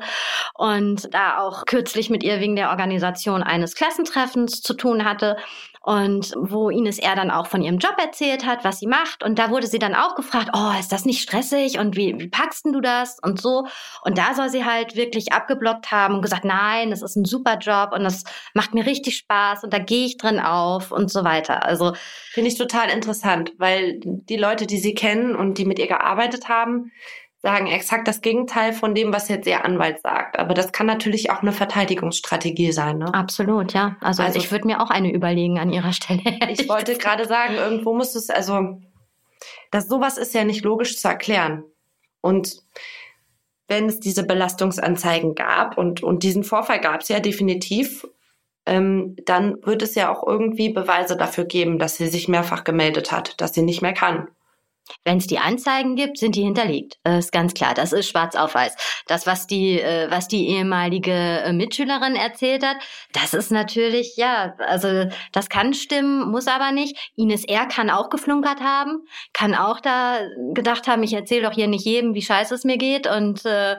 und 0.54 1.14
da 1.14 1.40
auch 1.40 1.66
kürzlich 1.66 2.10
mit 2.10 2.24
ihr 2.24 2.40
wegen 2.40 2.56
der 2.56 2.70
Organisation 2.70 3.44
eines 3.44 3.76
Klassentreffens 3.76 4.62
zu 4.62 4.74
tun 4.74 5.06
hatte 5.06 5.38
und 5.88 6.34
wo 6.36 6.70
Ines 6.70 7.00
er 7.00 7.16
dann 7.16 7.32
auch 7.32 7.48
von 7.48 7.62
ihrem 7.62 7.78
Job 7.78 7.96
erzählt 7.98 8.46
hat, 8.46 8.66
was 8.66 8.80
sie 8.80 8.88
macht. 8.88 9.24
Und 9.24 9.40
da 9.40 9.52
wurde 9.52 9.68
sie 9.68 9.80
dann 9.80 9.96
auch 9.96 10.16
gefragt, 10.16 10.50
oh, 10.54 10.78
ist 10.78 10.92
das 10.92 11.06
nicht 11.06 11.22
stressig 11.22 11.80
und 11.80 11.96
wie, 11.96 12.20
wie 12.20 12.28
packst 12.28 12.66
du 12.66 12.82
das 12.82 13.20
und 13.24 13.40
so. 13.40 13.66
Und 14.04 14.18
da 14.18 14.34
soll 14.34 14.50
sie 14.50 14.66
halt 14.66 14.98
wirklich 14.98 15.32
abgeblockt 15.32 15.90
haben 15.90 16.16
und 16.16 16.22
gesagt, 16.22 16.44
nein, 16.44 16.90
das 16.90 17.02
ist 17.02 17.16
ein 17.16 17.24
super 17.24 17.58
Job 17.58 17.94
und 17.94 18.04
das 18.04 18.26
macht 18.54 18.74
mir 18.74 18.86
richtig 18.86 19.16
Spaß 19.16 19.64
und 19.64 19.72
da 19.72 19.80
gehe 19.80 20.06
ich 20.06 20.18
drin 20.18 20.42
auf 20.42 20.92
und 20.92 21.10
so 21.10 21.24
weiter. 21.24 21.64
Also 21.64 21.94
finde 22.32 22.50
ich 22.50 22.58
total 22.58 22.90
interessant, 22.90 23.54
weil 23.58 23.98
die 24.04 24.36
Leute, 24.36 24.68
die 24.68 24.80
sie 24.80 24.94
kennen 24.94 25.38
und 25.38 25.58
die 25.58 25.64
mit 25.64 25.80
ihr 25.80 25.88
gearbeitet 25.88 26.50
haben, 26.50 26.92
sagen 27.48 27.68
exakt 27.68 28.10
das 28.10 28.20
Gegenteil 28.20 28.74
von 28.74 28.94
dem, 28.94 29.14
was 29.14 29.30
jetzt 29.30 29.48
ihr 29.48 29.64
Anwalt 29.64 30.02
sagt. 30.02 30.38
Aber 30.38 30.54
das 30.54 30.74
kann 30.74 30.86
natürlich 30.86 31.32
auch 31.32 31.42
eine 31.42 31.54
Verteidigungsstrategie 31.54 32.74
sein. 32.74 32.98
Ne? 32.98 33.14
Absolut, 33.14 33.72
ja. 33.72 33.96
Also, 34.02 34.22
also 34.22 34.38
ich 34.38 34.52
würde 34.52 34.68
mir 34.68 34.82
auch 34.82 34.90
eine 34.90 35.14
überlegen 35.14 35.58
an 35.58 35.72
ihrer 35.72 35.94
Stelle. 35.94 36.22
ich 36.50 36.68
wollte 36.68 36.98
gerade 36.98 37.26
sagen, 37.26 37.56
irgendwo 37.56 37.94
muss 37.94 38.16
es, 38.16 38.30
also, 38.30 38.82
das 39.72 39.88
sowas 39.88 40.18
ist 40.18 40.34
ja 40.34 40.44
nicht 40.44 40.66
logisch 40.66 40.98
zu 40.98 41.08
erklären. 41.08 41.64
Und 42.20 42.58
wenn 43.70 43.86
es 43.86 44.02
diese 44.02 44.26
Belastungsanzeigen 44.26 45.34
gab 45.34 45.78
und, 45.78 46.04
und 46.04 46.24
diesen 46.24 46.44
Vorfall 46.44 46.82
gab 46.82 47.00
es 47.00 47.08
ja 47.08 47.22
definitiv, 47.22 48.06
ähm, 48.66 49.16
dann 49.24 49.66
wird 49.66 49.84
es 49.84 49.96
ja 49.96 50.14
auch 50.14 50.28
irgendwie 50.28 50.74
Beweise 50.74 51.16
dafür 51.16 51.46
geben, 51.46 51.80
dass 51.80 51.96
sie 51.96 52.08
sich 52.08 52.28
mehrfach 52.28 52.66
gemeldet 52.66 53.14
hat, 53.14 53.40
dass 53.40 53.54
sie 53.54 53.62
nicht 53.62 53.82
mehr 53.82 53.94
kann. 53.94 54.28
Wenn 55.04 55.18
es 55.18 55.28
die 55.28 55.40
Anzeigen 55.40 55.96
gibt, 55.96 56.18
sind 56.18 56.36
die 56.36 56.44
hinterlegt. 56.44 56.98
Das 57.04 57.26
ist 57.26 57.32
ganz 57.32 57.54
klar. 57.54 57.74
Das 57.74 57.94
ist 57.94 58.10
schwarz 58.10 58.36
auf 58.36 58.56
weiß. 58.56 58.76
Das, 59.08 59.28
was 59.28 59.48
die, 59.48 59.80
äh, 59.80 60.10
was 60.10 60.28
die 60.28 60.48
ehemalige 60.50 61.12
äh, 61.12 61.54
Mitschülerin 61.54 62.16
erzählt 62.16 62.66
hat, 62.66 62.78
das 63.14 63.34
ist 63.34 63.52
natürlich, 63.52 64.18
ja, 64.18 64.54
also 64.60 65.06
das 65.32 65.50
kann 65.50 65.74
stimmen, 65.74 66.30
muss 66.30 66.48
aber 66.48 66.72
nicht. 66.72 66.98
Ines 67.16 67.44
R. 67.46 67.68
kann 67.68 67.90
auch 67.90 68.10
geflunkert 68.10 68.62
haben, 68.62 69.06
kann 69.34 69.56
auch 69.56 69.80
da 69.80 70.20
gedacht 70.54 70.88
haben, 70.88 71.04
ich 71.04 71.14
erzähle 71.14 71.44
doch 71.44 71.54
hier 71.54 71.68
nicht 71.68 71.86
jedem, 71.86 72.14
wie 72.14 72.22
scheiße 72.22 72.54
es 72.56 72.64
mir 72.64 72.78
geht 72.78 73.08
und 73.08 73.46
äh, 73.46 73.78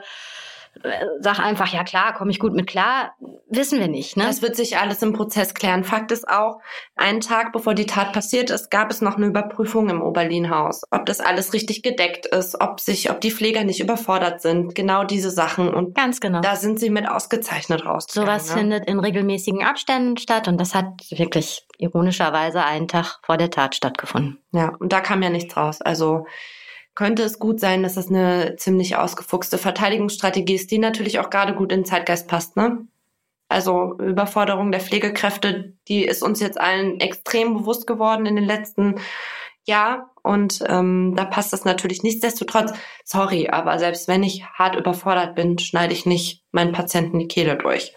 sag 1.19 1.39
einfach, 1.39 1.67
ja 1.73 1.83
klar, 1.83 2.13
komme 2.13 2.31
ich 2.31 2.39
gut 2.39 2.53
mit 2.53 2.67
klar, 2.67 3.13
wissen 3.49 3.79
wir 3.79 3.87
nicht. 3.87 4.15
Ne? 4.15 4.23
Das 4.23 4.41
wird 4.41 4.55
sich 4.55 4.77
alles 4.77 5.01
im 5.01 5.13
Prozess 5.13 5.53
klären. 5.53 5.83
Fakt 5.83 6.11
ist 6.11 6.27
auch, 6.27 6.59
einen 6.95 7.21
Tag 7.21 7.51
bevor 7.51 7.73
die 7.73 7.85
Tat 7.85 8.13
passiert 8.13 8.49
ist, 8.49 8.71
gab 8.71 8.89
es 8.91 9.01
noch 9.01 9.17
eine 9.17 9.25
Überprüfung 9.25 9.89
im 9.89 10.01
Oberlin-Haus, 10.01 10.83
ob 10.91 11.05
das 11.05 11.19
alles 11.19 11.53
richtig 11.53 11.83
gedeckt 11.83 12.25
ist, 12.27 12.59
ob 12.61 12.79
sich, 12.79 13.11
ob 13.11 13.21
die 13.21 13.31
Pfleger 13.31 13.63
nicht 13.63 13.79
überfordert 13.79 14.41
sind, 14.41 14.75
genau 14.75 15.03
diese 15.03 15.31
Sachen. 15.31 15.73
Und 15.73 15.95
ganz 15.95 16.19
genau. 16.19 16.41
Da 16.41 16.55
sind 16.55 16.79
sie 16.79 16.89
mit 16.89 17.07
ausgezeichnet 17.07 17.85
raus. 17.85 18.05
Sowas 18.09 18.49
ne? 18.49 18.61
findet 18.61 18.87
in 18.87 18.99
regelmäßigen 18.99 19.63
Abständen 19.63 20.17
statt 20.17 20.47
und 20.47 20.59
das 20.59 20.75
hat 20.75 21.09
wirklich 21.11 21.65
ironischerweise 21.77 22.63
einen 22.63 22.87
Tag 22.87 23.19
vor 23.23 23.37
der 23.37 23.49
Tat 23.49 23.75
stattgefunden. 23.75 24.39
Ja, 24.51 24.75
und 24.79 24.93
da 24.93 25.01
kam 25.01 25.21
ja 25.21 25.29
nichts 25.29 25.55
raus. 25.57 25.81
Also 25.81 26.25
könnte 26.99 27.23
es 27.23 27.39
gut 27.39 27.61
sein, 27.61 27.81
dass 27.81 27.95
das 27.95 28.09
eine 28.09 28.57
ziemlich 28.57 28.97
ausgefuchste 28.97 29.57
Verteidigungsstrategie 29.57 30.55
ist, 30.55 30.69
die 30.69 30.79
natürlich 30.79 31.19
auch 31.19 31.29
gerade 31.29 31.55
gut 31.55 31.71
in 31.71 31.79
den 31.79 31.85
Zeitgeist 31.85 32.27
passt, 32.27 32.57
ne? 32.57 32.87
Also 33.47 33.97
Überforderung 33.99 34.73
der 34.73 34.81
Pflegekräfte, 34.81 35.75
die 35.87 36.03
ist 36.03 36.21
uns 36.21 36.41
jetzt 36.41 36.59
allen 36.59 36.99
extrem 36.99 37.53
bewusst 37.53 37.87
geworden 37.87 38.25
in 38.25 38.35
den 38.35 38.43
letzten 38.43 38.95
Jahren. 39.65 40.01
Und 40.23 40.61
ähm, 40.67 41.13
da 41.15 41.23
passt 41.23 41.53
das 41.53 41.63
natürlich 41.63 42.03
nichtsdestotrotz. 42.03 42.73
Sorry, 43.05 43.47
aber 43.47 43.79
selbst 43.79 44.09
wenn 44.09 44.21
ich 44.21 44.43
hart 44.43 44.75
überfordert 44.75 45.35
bin, 45.35 45.57
schneide 45.57 45.93
ich 45.93 46.05
nicht 46.05 46.43
meinen 46.51 46.73
Patienten 46.73 47.17
die 47.17 47.29
Kehle 47.29 47.55
durch. 47.55 47.93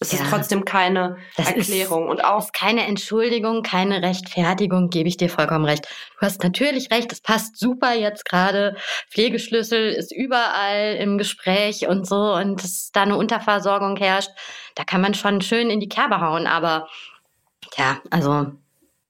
Es 0.00 0.12
ja, 0.12 0.18
ist 0.18 0.30
trotzdem 0.30 0.64
keine 0.64 1.16
Erklärung 1.36 2.08
und 2.08 2.24
auch 2.24 2.52
keine 2.52 2.86
Entschuldigung, 2.86 3.62
keine 3.62 4.02
Rechtfertigung, 4.02 4.90
gebe 4.90 5.08
ich 5.08 5.16
dir 5.16 5.30
vollkommen 5.30 5.64
recht. 5.64 5.86
Du 6.18 6.26
hast 6.26 6.42
natürlich 6.42 6.90
recht, 6.90 7.12
es 7.12 7.20
passt 7.20 7.58
super 7.58 7.94
jetzt 7.94 8.24
gerade. 8.24 8.76
Pflegeschlüssel 9.10 9.90
ist 9.90 10.12
überall 10.12 10.96
im 10.96 11.16
Gespräch 11.16 11.86
und 11.86 12.06
so 12.06 12.34
und 12.34 12.62
dass 12.62 12.90
da 12.92 13.02
eine 13.02 13.16
Unterversorgung 13.16 13.96
herrscht, 13.96 14.30
da 14.74 14.84
kann 14.84 15.00
man 15.00 15.14
schon 15.14 15.40
schön 15.40 15.70
in 15.70 15.80
die 15.80 15.88
Kerbe 15.88 16.20
hauen, 16.20 16.46
aber 16.46 16.88
ja, 17.78 18.00
also 18.10 18.52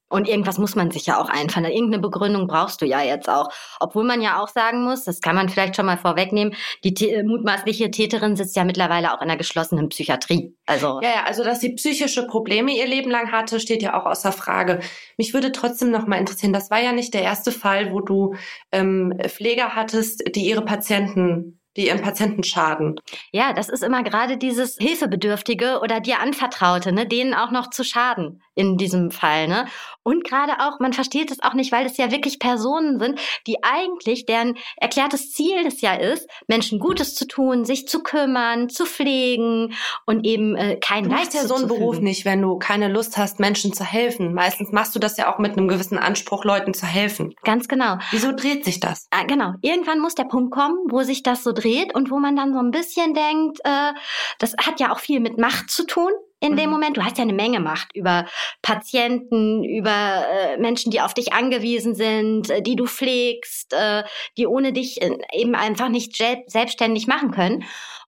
und 0.09 0.27
irgendwas 0.27 0.57
muss 0.57 0.75
man 0.75 0.91
sich 0.91 1.07
ja 1.07 1.19
auch 1.19 1.29
einfallen. 1.29 1.65
Irgendeine 1.65 2.01
Begründung 2.01 2.47
brauchst 2.47 2.81
du 2.81 2.85
ja 2.85 3.01
jetzt 3.01 3.29
auch. 3.29 3.49
Obwohl 3.79 4.03
man 4.03 4.21
ja 4.21 4.41
auch 4.41 4.47
sagen 4.47 4.83
muss, 4.83 5.03
das 5.03 5.19
kann 5.19 5.35
man 5.35 5.49
vielleicht 5.49 5.75
schon 5.75 5.85
mal 5.85 5.97
vorwegnehmen, 5.97 6.55
die 6.83 7.23
mutmaßliche 7.23 7.91
Täterin 7.91 8.35
sitzt 8.35 8.55
ja 8.55 8.63
mittlerweile 8.63 9.13
auch 9.13 9.21
in 9.21 9.29
einer 9.29 9.37
geschlossenen 9.37 9.89
Psychiatrie. 9.89 10.55
Also 10.65 10.99
ja, 11.01 11.09
ja, 11.09 11.23
also 11.25 11.43
dass 11.43 11.59
sie 11.59 11.73
psychische 11.73 12.27
Probleme 12.27 12.71
ihr 12.75 12.87
Leben 12.87 13.09
lang 13.09 13.31
hatte, 13.31 13.59
steht 13.59 13.81
ja 13.81 13.99
auch 13.99 14.05
außer 14.05 14.31
Frage. 14.31 14.79
Mich 15.17 15.33
würde 15.33 15.51
trotzdem 15.51 15.91
noch 15.91 16.07
mal 16.07 16.17
interessieren, 16.17 16.53
das 16.53 16.69
war 16.69 16.81
ja 16.81 16.91
nicht 16.91 17.13
der 17.13 17.23
erste 17.23 17.51
Fall, 17.51 17.91
wo 17.91 18.01
du 18.01 18.35
ähm, 18.71 19.13
Pfleger 19.27 19.75
hattest, 19.75 20.23
die 20.35 20.47
ihre 20.47 20.63
Patienten 20.63 21.59
die 21.75 21.87
ihren 21.87 22.01
Patienten 22.01 22.43
schaden. 22.43 22.99
Ja, 23.31 23.53
das 23.53 23.69
ist 23.69 23.83
immer 23.83 24.03
gerade 24.03 24.37
dieses 24.37 24.77
Hilfebedürftige 24.77 25.79
oder 25.81 25.99
dir 25.99 26.19
Anvertraute, 26.19 26.91
ne, 26.91 27.05
denen 27.05 27.33
auch 27.33 27.51
noch 27.51 27.69
zu 27.69 27.83
schaden 27.83 28.41
in 28.55 28.77
diesem 28.77 29.11
Fall, 29.11 29.47
ne? 29.47 29.65
Und 30.03 30.23
gerade 30.23 30.53
auch, 30.59 30.79
man 30.79 30.93
versteht 30.93 31.31
es 31.31 31.41
auch 31.41 31.53
nicht, 31.53 31.71
weil 31.71 31.85
es 31.85 31.97
ja 31.97 32.11
wirklich 32.11 32.39
Personen 32.39 32.99
sind, 32.99 33.19
die 33.47 33.63
eigentlich, 33.63 34.25
deren 34.25 34.55
erklärtes 34.77 35.31
Ziel 35.33 35.65
es 35.65 35.81
ja 35.81 35.95
ist, 35.95 36.29
Menschen 36.47 36.79
Gutes 36.79 37.15
zu 37.15 37.27
tun, 37.27 37.65
sich 37.65 37.87
zu 37.87 38.03
kümmern, 38.03 38.69
zu 38.69 38.85
pflegen 38.85 39.73
und 40.05 40.25
eben 40.25 40.55
äh, 40.55 40.77
kein 40.79 41.05
Leid 41.05 41.31
zu 41.31 41.37
ja 41.39 41.47
so 41.47 41.55
einen 41.55 41.67
Beruf 41.67 41.99
nicht, 41.99 42.23
wenn 42.23 42.41
du 42.41 42.57
keine 42.59 42.87
Lust 42.87 43.17
hast, 43.17 43.39
Menschen 43.39 43.73
zu 43.73 43.83
helfen. 43.83 44.33
Meistens 44.33 44.71
machst 44.71 44.95
du 44.95 44.99
das 44.99 45.17
ja 45.17 45.33
auch 45.33 45.39
mit 45.39 45.57
einem 45.57 45.67
gewissen 45.67 45.97
Anspruch, 45.97 46.45
Leuten 46.45 46.73
zu 46.73 46.85
helfen. 46.85 47.33
Ganz 47.43 47.67
genau. 47.67 47.97
Wieso 48.11 48.31
dreht 48.31 48.63
sich 48.63 48.79
das? 48.79 49.07
Ah, 49.09 49.23
genau. 49.23 49.53
Irgendwann 49.61 49.99
muss 49.99 50.15
der 50.15 50.25
Punkt 50.25 50.51
kommen, 50.51 50.77
wo 50.89 51.01
sich 51.01 51.23
das 51.23 51.43
so 51.43 51.51
dreht 51.51 51.64
und 51.93 52.11
wo 52.11 52.19
man 52.19 52.35
dann 52.35 52.53
so 52.53 52.59
ein 52.59 52.71
bisschen 52.71 53.13
denkt, 53.13 53.59
äh, 53.63 53.93
das 54.39 54.55
hat 54.57 54.79
ja 54.79 54.91
auch 54.91 54.99
viel 54.99 55.19
mit 55.19 55.37
Macht 55.37 55.69
zu 55.69 55.85
tun 55.85 56.11
in 56.39 56.55
dem 56.55 56.65
mhm. 56.65 56.71
Moment. 56.71 56.97
Du 56.97 57.03
hast 57.03 57.17
ja 57.17 57.23
eine 57.23 57.33
Menge 57.33 57.59
Macht 57.59 57.95
über 57.95 58.25
Patienten, 58.61 59.63
über 59.63 60.25
äh, 60.29 60.57
Menschen, 60.57 60.91
die 60.91 61.01
auf 61.01 61.13
dich 61.13 61.33
angewiesen 61.33 61.95
sind, 61.95 62.49
äh, 62.49 62.61
die 62.61 62.75
du 62.75 62.85
pflegst, 62.85 63.73
äh, 63.73 64.03
die 64.37 64.47
ohne 64.47 64.73
dich 64.73 65.01
äh, 65.01 65.17
eben 65.33 65.55
einfach 65.55 65.89
nicht 65.89 66.15
selbstständig 66.15 67.07
machen 67.07 67.31
können. 67.31 67.65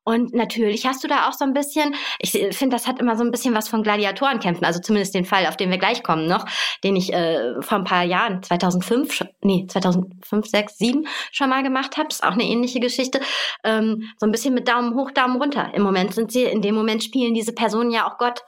Und 0.07 0.33
natürlich 0.33 0.85
hast 0.85 1.03
du 1.03 1.09
da 1.09 1.27
auch 1.27 1.33
so 1.33 1.43
ein 1.43 1.51
bisschen, 1.51 1.93
ich 2.19 2.31
finde, 2.31 2.77
das 2.77 2.87
hat 2.87 2.97
immer 3.01 3.17
so 3.17 3.25
ein 3.25 3.31
bisschen 3.31 3.53
was 3.53 3.67
von 3.67 3.83
Gladiatorenkämpfen, 3.83 4.65
also 4.65 4.79
zumindest 4.79 5.13
den 5.13 5.25
Fall, 5.25 5.45
auf 5.47 5.57
den 5.57 5.69
wir 5.69 5.77
gleich 5.77 6.01
kommen 6.01 6.27
noch, 6.27 6.45
den 6.81 6.95
ich 6.95 7.11
äh, 7.11 7.61
vor 7.61 7.79
ein 7.79 7.83
paar 7.83 8.05
Jahren, 8.05 8.41
2005, 8.41 9.25
nee, 9.41 9.67
2005, 9.67 10.47
6, 10.47 10.77
7 10.77 11.07
schon 11.33 11.49
mal 11.49 11.61
gemacht 11.61 11.97
habe. 11.97 12.07
Ist 12.07 12.23
auch 12.23 12.31
eine 12.31 12.45
ähnliche 12.45 12.79
Geschichte. 12.79 13.19
Ähm, 13.65 14.03
so 14.17 14.25
ein 14.25 14.31
bisschen 14.31 14.53
mit 14.53 14.69
Daumen 14.69 14.95
hoch, 14.95 15.11
Daumen 15.11 15.41
runter. 15.41 15.73
Im 15.73 15.83
Moment 15.83 16.13
sind 16.13 16.31
sie, 16.31 16.43
in 16.43 16.61
dem 16.61 16.75
Moment 16.75 17.03
spielen 17.03 17.33
diese 17.33 17.51
Personen 17.51 17.91
ja 17.91 18.09
auch 18.09 18.17
Gott. 18.17 18.45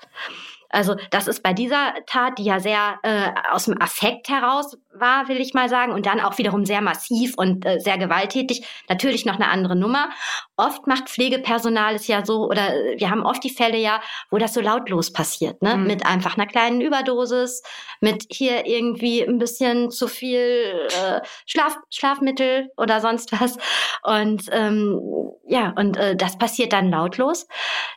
Also 0.69 0.95
das 1.11 1.27
ist 1.27 1.43
bei 1.43 1.53
dieser 1.53 1.93
Tat, 2.05 2.37
die 2.37 2.43
ja 2.43 2.59
sehr 2.59 2.99
äh, 3.03 3.31
aus 3.51 3.65
dem 3.65 3.81
Affekt 3.81 4.29
heraus 4.29 4.77
war, 4.93 5.27
will 5.27 5.39
ich 5.39 5.53
mal 5.53 5.69
sagen, 5.69 5.93
und 5.93 6.05
dann 6.05 6.19
auch 6.19 6.37
wiederum 6.37 6.65
sehr 6.65 6.81
massiv 6.81 7.33
und 7.37 7.65
äh, 7.65 7.79
sehr 7.79 7.97
gewalttätig, 7.97 8.65
natürlich 8.87 9.25
noch 9.25 9.35
eine 9.35 9.49
andere 9.49 9.75
Nummer. 9.75 10.09
Oft 10.57 10.87
macht 10.87 11.09
Pflegepersonal 11.09 11.95
es 11.95 12.07
ja 12.07 12.25
so, 12.25 12.47
oder 12.47 12.75
äh, 12.75 12.99
wir 12.99 13.09
haben 13.09 13.25
oft 13.25 13.43
die 13.43 13.49
Fälle 13.49 13.77
ja, 13.77 14.01
wo 14.29 14.37
das 14.37 14.53
so 14.53 14.61
lautlos 14.61 15.11
passiert, 15.11 15.61
ne? 15.61 15.75
Mhm. 15.75 15.87
Mit 15.87 16.05
einfach 16.05 16.37
einer 16.37 16.47
kleinen 16.47 16.81
Überdosis, 16.81 17.63
mit 18.01 18.25
hier 18.29 18.65
irgendwie 18.65 19.21
ein 19.23 19.39
bisschen 19.39 19.89
zu 19.89 20.07
viel 20.07 20.87
äh, 20.89 21.21
Schlaf, 21.45 21.77
Schlafmittel 21.89 22.69
oder 22.77 22.99
sonst 23.01 23.31
was. 23.39 23.57
Und 24.03 24.45
ähm, 24.51 24.99
ja, 25.47 25.73
und 25.75 25.97
äh, 25.97 26.15
das 26.15 26.37
passiert 26.37 26.73
dann 26.73 26.91
lautlos. 26.91 27.47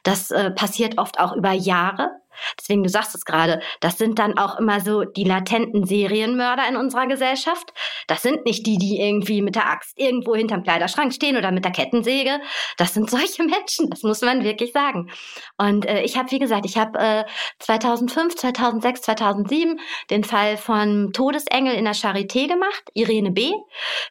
Das 0.05 0.31
äh, 0.31 0.51
passiert 0.51 0.99
oft 0.99 1.21
auch 1.21 1.35
über 1.37 1.53
Jahre. 1.53 2.22
Deswegen, 2.59 2.83
du 2.83 2.89
sagst 2.89 3.15
es 3.15 3.25
gerade, 3.25 3.61
das 3.81 3.99
sind 3.99 4.19
dann 4.19 4.39
auch 4.39 4.59
immer 4.59 4.81
so 4.81 5.05
die 5.05 5.25
latenten 5.25 5.85
Serienmörder 5.85 6.69
in 6.69 6.77
unserer 6.77 7.07
Gesellschaft. 7.07 7.73
Das 8.07 8.23
sind 8.23 8.45
nicht 8.45 8.67
die, 8.67 8.79
die 8.79 9.01
irgendwie 9.01 9.43
mit 9.43 9.55
der 9.55 9.69
Axt 9.69 9.99
irgendwo 9.99 10.35
hinterm 10.35 10.63
Kleiderschrank 10.63 11.13
stehen 11.13 11.37
oder 11.37 11.51
mit 11.51 11.65
der 11.65 11.73
Kettensäge. 11.73 12.41
Das 12.77 12.95
sind 12.95 13.11
solche 13.11 13.43
Menschen, 13.45 13.91
das 13.91 14.03
muss 14.03 14.21
man 14.23 14.45
wirklich 14.45 14.73
sagen. 14.73 15.11
Und 15.59 15.87
äh, 15.87 16.03
ich 16.03 16.17
habe, 16.17 16.31
wie 16.31 16.39
gesagt, 16.39 16.67
ich 16.67 16.77
habe 16.77 16.99
äh, 16.99 17.25
2005, 17.59 18.37
2006, 18.37 19.03
2007 19.03 19.81
den 20.11 20.25
Fall 20.25 20.57
von 20.57 21.13
Todesengel 21.13 21.75
in 21.75 21.85
der 21.85 21.95
Charité 21.95 22.49
gemacht, 22.49 22.83
Irene 22.95 23.31
B. 23.31 23.53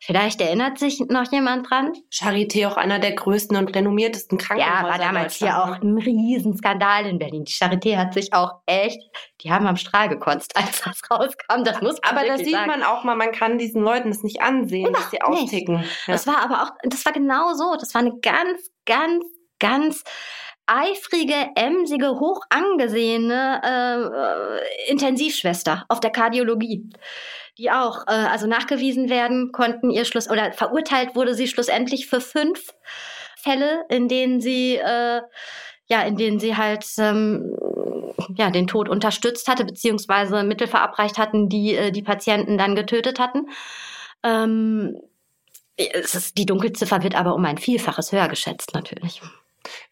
Vielleicht 0.01 0.41
erinnert 0.41 0.79
sich 0.79 0.99
noch 0.99 1.31
jemand 1.31 1.69
dran. 1.69 1.93
Charité 2.11 2.67
auch 2.67 2.77
einer 2.77 2.99
der 2.99 3.13
größten 3.13 3.57
und 3.57 3.75
renommiertesten 3.75 4.37
Krankenhäuser. 4.37 4.81
Ja, 4.81 4.89
war 4.89 4.97
damals 4.97 5.35
hier 5.35 5.57
auch 5.61 5.81
ein 5.81 5.97
Riesenskandal 5.97 7.05
in 7.05 7.19
Berlin. 7.19 7.45
Die 7.45 7.53
Charité 7.53 7.97
hat 7.97 8.10
sich 8.13 8.33
auch 8.33 8.61
echt, 8.65 8.99
die 9.41 9.51
haben 9.51 9.67
am 9.67 9.77
Strahl 9.77 10.09
gekotzt, 10.09 10.55
als 10.55 10.81
das 10.81 11.01
rauskam. 11.09 11.63
Das 11.63 11.81
muss 11.81 11.99
man 12.01 12.17
Aber 12.17 12.27
da 12.27 12.37
sieht 12.37 12.51
sagen. 12.51 12.67
man 12.67 12.83
auch 12.83 13.03
mal, 13.03 13.15
man 13.15 13.31
kann 13.31 13.57
diesen 13.57 13.81
Leuten 13.81 14.09
das 14.09 14.23
nicht 14.23 14.41
ansehen, 14.41 14.87
Immer 14.87 14.97
dass 14.97 15.11
sie 15.11 15.21
austicken. 15.21 15.83
Ja. 16.07 16.13
Das 16.13 16.27
war 16.27 16.39
aber 16.43 16.63
auch, 16.63 16.71
das 16.83 17.05
war 17.05 17.13
genau 17.13 17.53
so. 17.53 17.75
Das 17.79 17.93
war 17.93 18.01
eine 18.01 18.17
ganz, 18.21 18.71
ganz, 18.85 19.25
ganz 19.59 20.03
eifrige, 20.67 21.49
emsige, 21.55 22.19
hoch 22.19 22.41
angesehene 22.49 23.61
äh, 24.87 24.91
Intensivschwester 24.91 25.85
auf 25.89 25.99
der 25.99 26.11
Kardiologie 26.11 26.89
die 27.57 27.69
auch 27.69 28.07
äh, 28.07 28.11
also 28.11 28.47
nachgewiesen 28.47 29.09
werden 29.09 29.51
konnten 29.51 29.89
ihr 29.89 30.05
Schluss 30.05 30.29
oder 30.29 30.51
verurteilt 30.53 31.15
wurde 31.15 31.35
sie 31.35 31.47
schlussendlich 31.47 32.07
für 32.07 32.21
fünf 32.21 32.73
Fälle, 33.37 33.85
in 33.89 34.07
denen 34.07 34.39
sie 34.41 34.77
äh, 34.77 35.21
ja, 35.87 36.03
in 36.03 36.15
denen 36.15 36.39
sie 36.39 36.55
halt 36.55 36.85
ähm, 36.99 37.53
ja, 38.35 38.49
den 38.49 38.67
Tod 38.67 38.89
unterstützt 38.89 39.47
hatte, 39.47 39.65
beziehungsweise 39.65 40.43
Mittel 40.43 40.67
verabreicht 40.67 41.17
hatten, 41.17 41.49
die 41.49 41.75
äh, 41.75 41.91
die 41.91 42.03
Patienten 42.03 42.57
dann 42.57 42.75
getötet 42.75 43.19
hatten. 43.19 43.49
Ähm, 44.23 44.97
ist, 45.77 46.37
die 46.37 46.45
Dunkelziffer 46.45 47.03
wird 47.03 47.15
aber 47.15 47.33
um 47.33 47.45
ein 47.45 47.57
Vielfaches 47.57 48.11
höher 48.11 48.27
geschätzt, 48.27 48.73
natürlich. 48.73 49.21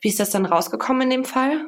Wie 0.01 0.09
ist 0.09 0.19
das 0.19 0.31
dann 0.31 0.45
rausgekommen 0.45 1.03
in 1.03 1.09
dem 1.09 1.25
Fall? 1.25 1.65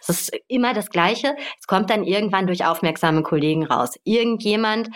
Es 0.00 0.08
ist 0.08 0.36
immer 0.48 0.74
das 0.74 0.90
Gleiche. 0.90 1.34
Es 1.58 1.66
kommt 1.66 1.90
dann 1.90 2.04
irgendwann 2.04 2.46
durch 2.46 2.64
aufmerksame 2.64 3.22
Kollegen 3.22 3.66
raus. 3.66 3.98
Irgendjemand, 4.04 4.88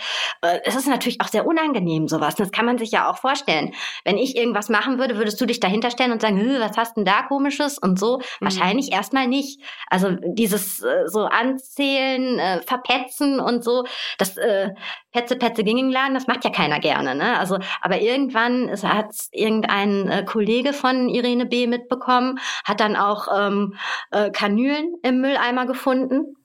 äh, 0.43 0.61
es 0.65 0.75
ist 0.75 0.87
natürlich 0.87 1.21
auch 1.21 1.29
sehr 1.29 1.47
unangenehm, 1.47 2.09
sowas. 2.09 2.35
Das 2.35 2.53
kann 2.53 2.67
man 2.67 2.79
sich 2.79 2.91
ja 2.91 3.11
auch 3.11 3.19
vorstellen. 3.19 3.75
Wenn 4.05 4.19
ich 4.19 4.37
irgendwas 4.37 4.69
machen 4.69 4.99
würde, 4.99 5.17
würdest 5.17 5.41
du 5.41 5.47
dich 5.47 5.61
dahinter 5.61 5.91
stellen 5.91 6.13
und 6.13 6.21
sagen, 6.21 6.37
was 6.61 6.77
hast 6.77 6.97
denn 6.97 7.05
da 7.05 7.23
komisches 7.23 7.79
und 7.79 7.99
so? 7.99 8.19
Mhm. 8.19 8.23
Wahrscheinlich 8.41 8.93
erstmal 8.93 9.27
nicht. 9.27 9.61
Also 9.89 10.11
dieses 10.25 10.83
äh, 10.83 11.07
so 11.07 11.25
anzählen, 11.25 12.39
äh, 12.39 12.63
verpetzen 12.63 13.41
und 13.41 13.65
so, 13.65 13.85
das 14.19 14.37
äh, 14.37 14.71
Petze, 15.17 15.37
Petze, 15.37 15.65
Gingingladen, 15.65 16.13
das 16.13 16.27
macht 16.27 16.45
ja 16.45 16.51
keiner 16.51 16.79
gerne. 16.79 17.15
Ne? 17.15 17.39
Also, 17.39 17.59
aber 17.81 18.03
irgendwann 18.03 18.71
hat 18.83 19.15
irgendein 19.33 20.09
äh, 20.11 20.25
Kollege 20.27 20.75
von 20.75 21.09
Irene 21.09 21.47
B. 21.47 21.67
mitbekommen, 21.67 22.39
hat 22.67 22.81
dann 22.81 22.97
auch 22.97 23.29
ähm, 23.35 23.75
äh, 24.11 24.31
Kanülen 24.31 24.95
im 25.03 25.23
Mülleimer 25.23 25.65
gefunden 25.65 26.37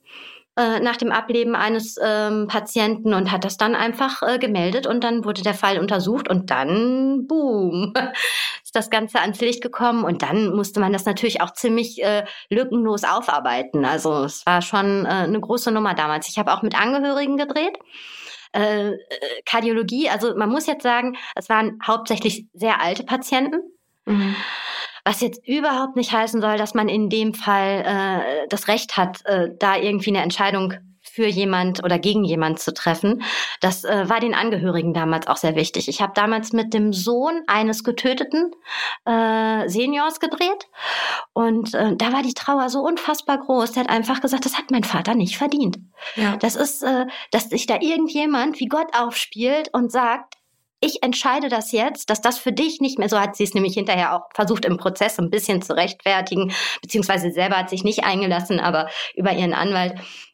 äh, 0.56 0.80
nach 0.80 0.96
dem 0.96 1.12
Ableben 1.12 1.54
eines 1.54 1.98
ähm, 2.02 2.48
Patienten 2.48 3.14
und 3.14 3.34
hat 3.34 3.44
das 3.44 3.58
dann 3.58 3.76
einfach 3.76 4.22
äh, 4.22 4.40
gemeldet 4.40 4.88
und 4.88 5.04
dann 5.04 5.26
wurde 5.26 5.42
der 5.42 5.54
Fall 5.54 5.78
untersucht 5.78 6.30
und 6.30 6.50
dann, 6.50 7.28
boom, 7.28 7.94
ist 8.64 8.74
das 8.74 8.90
Ganze 8.90 9.20
ans 9.20 9.42
Licht 9.42 9.62
gekommen 9.62 10.06
und 10.06 10.22
dann 10.22 10.56
musste 10.56 10.80
man 10.80 10.94
das 10.94 11.04
natürlich 11.04 11.42
auch 11.42 11.52
ziemlich 11.52 12.02
äh, 12.02 12.24
lückenlos 12.50 13.04
aufarbeiten. 13.04 13.84
Also 13.84 14.24
es 14.24 14.46
war 14.46 14.62
schon 14.62 15.06
äh, 15.06 15.10
eine 15.10 15.42
große 15.42 15.74
Nummer 15.74 15.94
damals. 15.94 16.30
Ich 16.30 16.38
habe 16.38 16.54
auch 16.54 16.62
mit 16.62 16.80
Angehörigen 16.80 17.36
gedreht 17.36 17.78
äh, 18.52 18.94
Kardiologie, 19.46 20.10
also 20.10 20.36
man 20.36 20.50
muss 20.50 20.68
jetzt 20.68 20.84
sagen, 20.84 21.18
es 21.36 21.50
waren 21.50 21.80
hauptsächlich 21.86 22.48
sehr 22.54 22.82
alte 22.82 23.04
Patienten. 23.04 23.62
Mhm. 24.06 24.36
Was 25.04 25.22
jetzt 25.22 25.48
überhaupt 25.48 25.96
nicht 25.96 26.12
heißen 26.12 26.42
soll, 26.42 26.58
dass 26.58 26.74
man 26.74 26.88
in 26.88 27.10
dem 27.10 27.34
Fall 27.34 27.84
äh, 27.86 28.48
das 28.50 28.68
Recht 28.68 28.98
hat, 28.98 29.26
äh, 29.26 29.50
da 29.58 29.76
irgendwie 29.76 30.12
eine 30.12 30.22
Entscheidung 30.22 30.76
für 31.14 31.28
jemand 31.28 31.84
oder 31.84 32.00
gegen 32.00 32.24
jemand 32.24 32.60
zu 32.60 32.74
treffen. 32.74 33.24
Das 33.60 33.84
äh, 33.84 34.10
war 34.10 34.20
den 34.20 34.34
Angehörigen 34.34 34.94
damals 34.94 35.28
auch 35.28 35.38
sehr 35.38 35.56
wichtig. 35.56 35.88
Ich 35.88 36.02
habe 36.02 36.14
damals 36.16 36.54
mit 36.54 36.74
dem 36.74 36.94
Sohn 36.94 37.42
eines 37.48 37.84
getöteten 37.84 38.52
äh, 39.06 39.68
Seniors 39.68 40.20
gedreht 40.20 40.68
und 41.34 41.74
äh, 41.74 41.96
da 41.96 42.14
war 42.14 42.24
die 42.24 42.34
Trauer 42.34 42.70
so 42.70 42.80
unfassbar 42.80 43.40
groß. 43.40 43.74
Der 43.74 43.84
hat 43.84 43.90
einfach 43.90 44.22
gesagt, 44.22 44.46
das 44.46 44.58
hat 44.58 44.72
mein 44.72 44.84
Vater 44.84 45.16
nicht 45.16 45.38
verdient. 45.38 45.80
Ja. 46.16 46.38
Das 46.38 46.56
ist, 46.56 46.84
äh, 46.84 47.06
dass 47.32 47.50
sich 47.50 47.68
da 47.68 47.80
irgendjemand 47.82 48.60
wie 48.60 48.68
Gott 48.68 48.96
aufspielt 48.96 49.70
und 49.74 49.92
sagt, 49.92 50.36
ich 50.82 51.04
entscheide 51.04 51.48
das 51.48 51.72
jetzt, 51.72 52.10
dass 52.10 52.22
das 52.22 52.40
für 52.40 52.52
dich 52.52 52.82
nicht 52.82 52.98
mehr, 52.98 53.08
so 53.08 53.20
hat 53.20 53.36
sie 53.36 53.44
es 53.44 53.54
nämlich 53.54 53.76
hinterher 53.76 54.16
auch 54.16 54.24
versucht 54.34 54.66
im 54.66 54.78
Prozess 54.78 55.20
ein 55.20 55.30
bisschen 55.30 55.62
zu 55.62 55.76
rechtfertigen, 55.76 56.52
beziehungsweise 56.82 57.32
selber 57.32 57.58
hat 57.58 57.70
sich 57.70 57.84
nicht 57.84 58.04
eingelassen, 58.04 58.60
aber 58.60 58.90
über 59.16 59.32
ihren 59.32 59.54
Anwalt, 59.54 59.94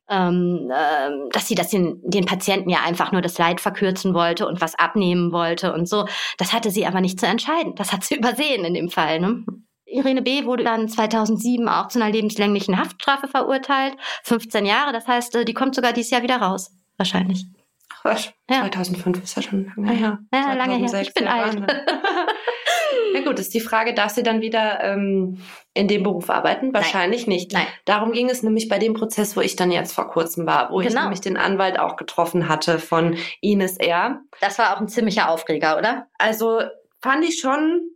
ähm, 0.10 0.72
äh, 0.72 1.30
dass 1.32 1.48
sie 1.50 1.56
das 1.56 1.70
den, 1.70 2.02
den 2.04 2.26
Patienten 2.26 2.70
ja 2.70 2.80
einfach 2.86 3.12
nur 3.12 3.22
das 3.22 3.38
Leid 3.38 3.60
verkürzen 3.60 4.14
wollte 4.14 4.48
und 4.48 4.62
was 4.62 4.76
abnehmen 4.76 5.34
wollte 5.34 5.74
und 5.74 5.88
so. 5.88 6.06
Das 6.38 6.54
hatte 6.54 6.72
sie 6.72 6.86
aber 6.86 7.02
nicht 7.02 7.20
zu 7.20 7.28
entscheiden. 7.28 7.76
Das 7.76 7.92
hat 7.92 8.06
sie 8.06 8.16
übersehen 8.18 8.64
in 8.64 8.74
dem 8.74 8.90
Fall. 8.90 9.20
Ne? 9.20 9.44
Irene 9.86 10.22
B. 10.22 10.46
wurde 10.46 10.64
dann 10.64 10.88
2007 10.88 11.68
auch 11.68 11.90
zu 11.90 12.02
einer 12.02 12.12
lebenslänglichen 12.12 12.78
Haftstrafe 12.78 13.28
verurteilt. 13.28 13.96
15 14.24 14.66
Jahre, 14.66 14.94
das 14.94 15.08
heißt, 15.08 15.36
äh, 15.36 15.46
die 15.46 15.54
kommt 15.54 15.76
sogar 15.76 15.92
dieses 15.92 16.12
Jahr 16.12 16.24
wieder 16.24 16.38
raus. 16.38 16.72
Wahrscheinlich. 16.98 17.46
Ach, 18.04 18.20
ja. 18.50 18.62
2005 18.62 19.24
ist 19.24 19.36
ja 19.36 19.42
schon 19.42 19.72
lange 19.76 19.92
her. 19.92 20.20
Ja, 20.34 20.54
lange 20.54 20.76
her. 20.78 21.02
Ich 21.02 21.14
bin 21.14 21.28
alt. 21.28 21.62
Ja 23.14 23.22
gut, 23.22 23.40
ist 23.40 23.54
die 23.54 23.60
Frage, 23.60 23.94
darf 23.94 24.12
sie 24.12 24.24
dann 24.24 24.42
wieder 24.42 24.84
ähm, 24.84 25.42
in 25.74 25.88
dem 25.88 26.04
Beruf 26.04 26.30
arbeiten? 26.30 26.74
Wahrscheinlich 26.74 27.28
Nein. 27.28 27.36
nicht. 27.36 27.54
Nein. 27.54 27.68
Darum 27.86 28.12
ging 28.12 28.30
es 28.30 28.44
nämlich 28.44 28.70
bei 28.70 28.80
dem 28.80 28.94
Prozess, 28.94 29.36
wo 29.36 29.42
ich 29.42 29.56
dann 29.56 29.72
jetzt 29.72 29.94
vor 29.94 30.10
kurzem 30.10 30.46
war, 30.46 30.72
wo 30.72 30.78
genau. 30.78 30.88
ich 30.88 30.96
nämlich 30.96 31.22
den 31.22 31.38
Anwalt 31.38 31.80
auch 31.80 31.96
getroffen 31.96 32.48
hatte 32.50 32.80
von 32.80 33.18
Ines 33.42 33.78
R. 33.78 34.22
Das 34.42 34.60
war 34.60 34.76
auch 34.76 34.82
ein 34.82 34.88
ziemlicher 34.88 35.30
Aufreger, 35.30 35.78
oder? 35.78 36.08
Also 36.18 36.62
fand 37.02 37.26
ich 37.26 37.40
schon 37.40 37.90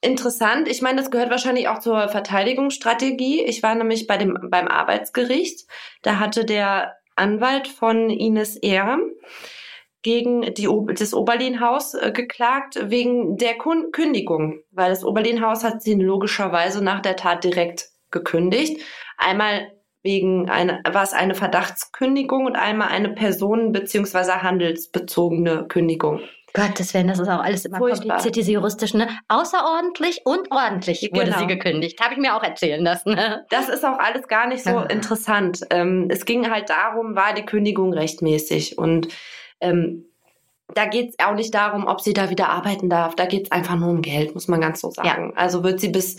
interessant. 0.00 0.68
Ich 0.68 0.82
meine, 0.82 1.00
das 1.00 1.10
gehört 1.10 1.30
wahrscheinlich 1.30 1.68
auch 1.68 1.80
zur 1.80 2.08
Verteidigungsstrategie. 2.08 3.42
Ich 3.42 3.62
war 3.62 3.74
nämlich 3.74 4.06
bei 4.06 4.16
dem, 4.16 4.38
beim 4.50 4.68
Arbeitsgericht. 4.68 5.66
Da 6.02 6.18
hatte 6.18 6.44
der 6.44 6.97
Anwalt 7.18 7.68
von 7.68 8.10
Ines 8.10 8.56
R 8.56 8.98
gegen 10.02 10.54
die, 10.54 10.68
das 10.94 11.12
Oberlehnhaus 11.12 11.94
äh, 11.94 12.12
geklagt 12.12 12.78
wegen 12.90 13.36
der 13.36 13.56
Kündigung, 13.58 14.60
weil 14.70 14.90
das 14.90 15.04
Oberlehnhaus 15.04 15.64
hat 15.64 15.82
sie 15.82 15.94
logischerweise 15.94 16.82
nach 16.82 17.00
der 17.00 17.16
Tat 17.16 17.44
direkt 17.44 17.88
gekündigt. 18.10 18.80
Einmal 19.16 19.72
wegen 20.02 20.48
einer, 20.48 20.80
war 20.90 21.02
es 21.02 21.12
eine 21.12 21.34
Verdachtskündigung 21.34 22.46
und 22.46 22.56
einmal 22.56 22.88
eine 22.88 23.10
personen- 23.10 23.72
bzw. 23.72 24.40
handelsbezogene 24.40 25.66
Kündigung. 25.68 26.20
Gottes 26.54 26.94
Willen, 26.94 27.08
das 27.08 27.18
ist 27.18 27.28
auch 27.28 27.42
alles 27.42 27.64
immer 27.64 27.78
Furchtbar. 27.78 28.08
kompliziert, 28.08 28.36
diese 28.36 28.52
juristischen. 28.52 29.00
Ne? 29.00 29.08
Außerordentlich 29.28 30.22
und 30.24 30.50
ordentlich 30.50 31.00
genau. 31.00 31.20
wurde 31.20 31.38
sie 31.38 31.46
gekündigt. 31.46 32.00
Habe 32.00 32.14
ich 32.14 32.20
mir 32.20 32.36
auch 32.36 32.42
erzählen 32.42 32.82
lassen. 32.82 33.14
Ne? 33.14 33.44
Das 33.50 33.68
ist 33.68 33.84
auch 33.84 33.98
alles 33.98 34.28
gar 34.28 34.46
nicht 34.46 34.64
so 34.64 34.70
ja. 34.70 34.82
interessant. 34.84 35.60
Ähm, 35.70 36.08
es 36.10 36.24
ging 36.24 36.50
halt 36.50 36.70
darum, 36.70 37.16
war 37.16 37.34
die 37.34 37.44
Kündigung 37.44 37.92
rechtmäßig 37.92 38.78
und 38.78 39.08
ähm, 39.60 40.04
da 40.74 40.84
geht 40.84 41.10
es 41.10 41.24
auch 41.24 41.34
nicht 41.34 41.54
darum, 41.54 41.86
ob 41.86 42.00
sie 42.00 42.12
da 42.12 42.30
wieder 42.30 42.50
arbeiten 42.50 42.90
darf. 42.90 43.14
Da 43.16 43.26
geht 43.26 43.46
es 43.46 43.52
einfach 43.52 43.76
nur 43.76 43.90
um 43.90 44.02
Geld, 44.02 44.34
muss 44.34 44.48
man 44.48 44.60
ganz 44.60 44.80
so 44.80 44.90
sagen. 44.90 45.32
Ja. 45.34 45.36
Also 45.36 45.64
wird 45.64 45.80
sie 45.80 45.88
bis, 45.88 46.18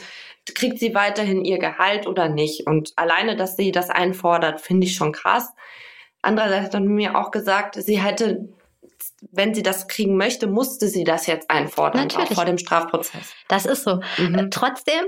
kriegt 0.56 0.80
sie 0.80 0.96
weiterhin 0.96 1.46
ihr 1.46 1.60
Gehalt 1.60 2.08
oder 2.08 2.30
nicht? 2.30 2.66
Und 2.66 2.94
alleine, 2.96 3.36
dass 3.36 3.56
sie 3.56 3.72
das 3.72 3.90
einfordert, 3.90 4.60
finde 4.62 4.88
ich 4.88 4.96
schon 4.96 5.12
krass. 5.12 5.54
Andererseits 6.22 6.66
hat 6.66 6.74
er 6.74 6.80
mir 6.82 7.18
auch 7.18 7.32
gesagt, 7.32 7.76
sie 7.76 8.02
hätte, 8.02 8.50
wenn 9.32 9.54
sie 9.54 9.64
das 9.64 9.88
kriegen 9.88 10.18
möchte, 10.18 10.48
musste 10.48 10.88
sie 10.88 11.04
das 11.04 11.28
jetzt 11.28 11.50
einfordern, 11.50 12.04
Natürlich. 12.04 12.32
auch 12.32 12.36
vor 12.36 12.46
dem 12.46 12.58
Strafprozess. 12.58 13.34
Das 13.48 13.66
ist 13.66 13.84
so. 13.84 14.02
Mhm. 14.18 14.36
Äh, 14.36 14.50
trotzdem, 14.50 15.06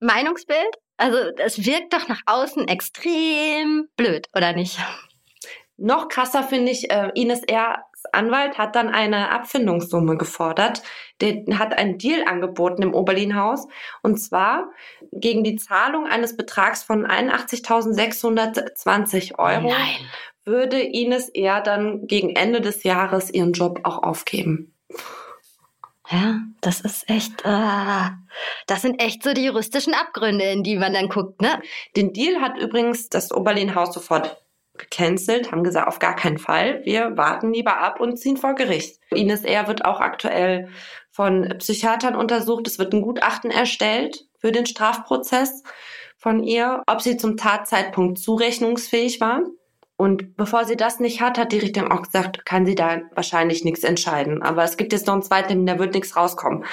Meinungsbild, 0.00 0.76
also 0.96 1.18
es 1.38 1.64
wirkt 1.64 1.92
doch 1.92 2.08
nach 2.08 2.20
außen 2.26 2.68
extrem 2.68 3.88
blöd, 3.96 4.28
oder 4.34 4.52
nicht? 4.52 4.78
Noch 5.76 6.08
krasser 6.08 6.44
finde 6.44 6.70
ich, 6.70 6.92
äh, 6.92 7.10
Ines 7.14 7.42
R. 7.42 7.84
Anwalt 8.12 8.58
hat 8.58 8.74
dann 8.74 8.88
eine 8.88 9.30
Abfindungssumme 9.30 10.16
gefordert. 10.16 10.82
Der 11.20 11.44
hat 11.58 11.78
einen 11.78 11.98
Deal 11.98 12.24
angeboten 12.26 12.82
im 12.82 12.94
Oberlin-Haus 12.94 13.68
und 14.02 14.18
zwar 14.18 14.72
gegen 15.12 15.44
die 15.44 15.54
Zahlung 15.56 16.06
eines 16.06 16.36
Betrags 16.36 16.82
von 16.82 17.06
81.620 17.06 19.38
Euro 19.38 19.68
Nein. 19.68 20.08
Würde 20.44 20.80
Ines 20.80 21.28
R. 21.28 21.60
dann 21.60 22.06
gegen 22.06 22.30
Ende 22.30 22.60
des 22.60 22.82
Jahres 22.82 23.32
ihren 23.32 23.52
Job 23.52 23.80
auch 23.84 24.02
aufgeben. 24.02 24.74
Ja, 26.10 26.40
das 26.60 26.80
ist 26.80 27.08
echt, 27.08 27.42
äh, 27.44 28.10
das 28.66 28.82
sind 28.82 29.00
echt 29.00 29.22
so 29.22 29.32
die 29.32 29.44
juristischen 29.44 29.94
Abgründe, 29.94 30.44
in 30.44 30.62
die 30.62 30.76
man 30.76 30.92
dann 30.92 31.08
guckt, 31.08 31.40
ne? 31.40 31.62
Den 31.96 32.12
Deal 32.12 32.40
hat 32.40 32.58
übrigens 32.58 33.08
das 33.08 33.32
Oberlin-Haus 33.32 33.94
sofort 33.94 34.42
gecancelt, 34.76 35.52
haben 35.52 35.64
gesagt, 35.64 35.88
auf 35.88 35.98
gar 35.98 36.16
keinen 36.16 36.38
Fall. 36.38 36.84
Wir 36.84 37.16
warten 37.16 37.52
lieber 37.52 37.78
ab 37.78 38.00
und 38.00 38.18
ziehen 38.18 38.36
vor 38.36 38.54
Gericht. 38.54 39.00
Ines 39.10 39.44
R. 39.44 39.68
wird 39.68 39.84
auch 39.84 40.00
aktuell 40.00 40.68
von 41.10 41.54
Psychiatern 41.58 42.16
untersucht. 42.16 42.66
Es 42.66 42.78
wird 42.78 42.92
ein 42.92 43.02
Gutachten 43.02 43.50
erstellt 43.50 44.26
für 44.38 44.50
den 44.50 44.66
Strafprozess 44.66 45.62
von 46.16 46.42
ihr, 46.42 46.82
ob 46.86 47.00
sie 47.00 47.16
zum 47.16 47.36
Tatzeitpunkt 47.36 48.18
zurechnungsfähig 48.18 49.20
war. 49.20 49.42
Und 50.02 50.36
bevor 50.36 50.64
sie 50.64 50.76
das 50.76 50.98
nicht 50.98 51.20
hat, 51.20 51.38
hat 51.38 51.52
die 51.52 51.60
Richterin 51.60 51.92
auch 51.92 52.02
gesagt, 52.02 52.44
kann 52.44 52.66
sie 52.66 52.74
da 52.74 53.02
wahrscheinlich 53.14 53.62
nichts 53.62 53.84
entscheiden. 53.84 54.42
Aber 54.42 54.64
es 54.64 54.76
gibt 54.76 54.92
jetzt 54.92 55.06
noch 55.06 55.14
einen 55.14 55.22
zweiten, 55.22 55.64
da 55.64 55.78
wird 55.78 55.94
nichts 55.94 56.16
rauskommen. 56.16 56.64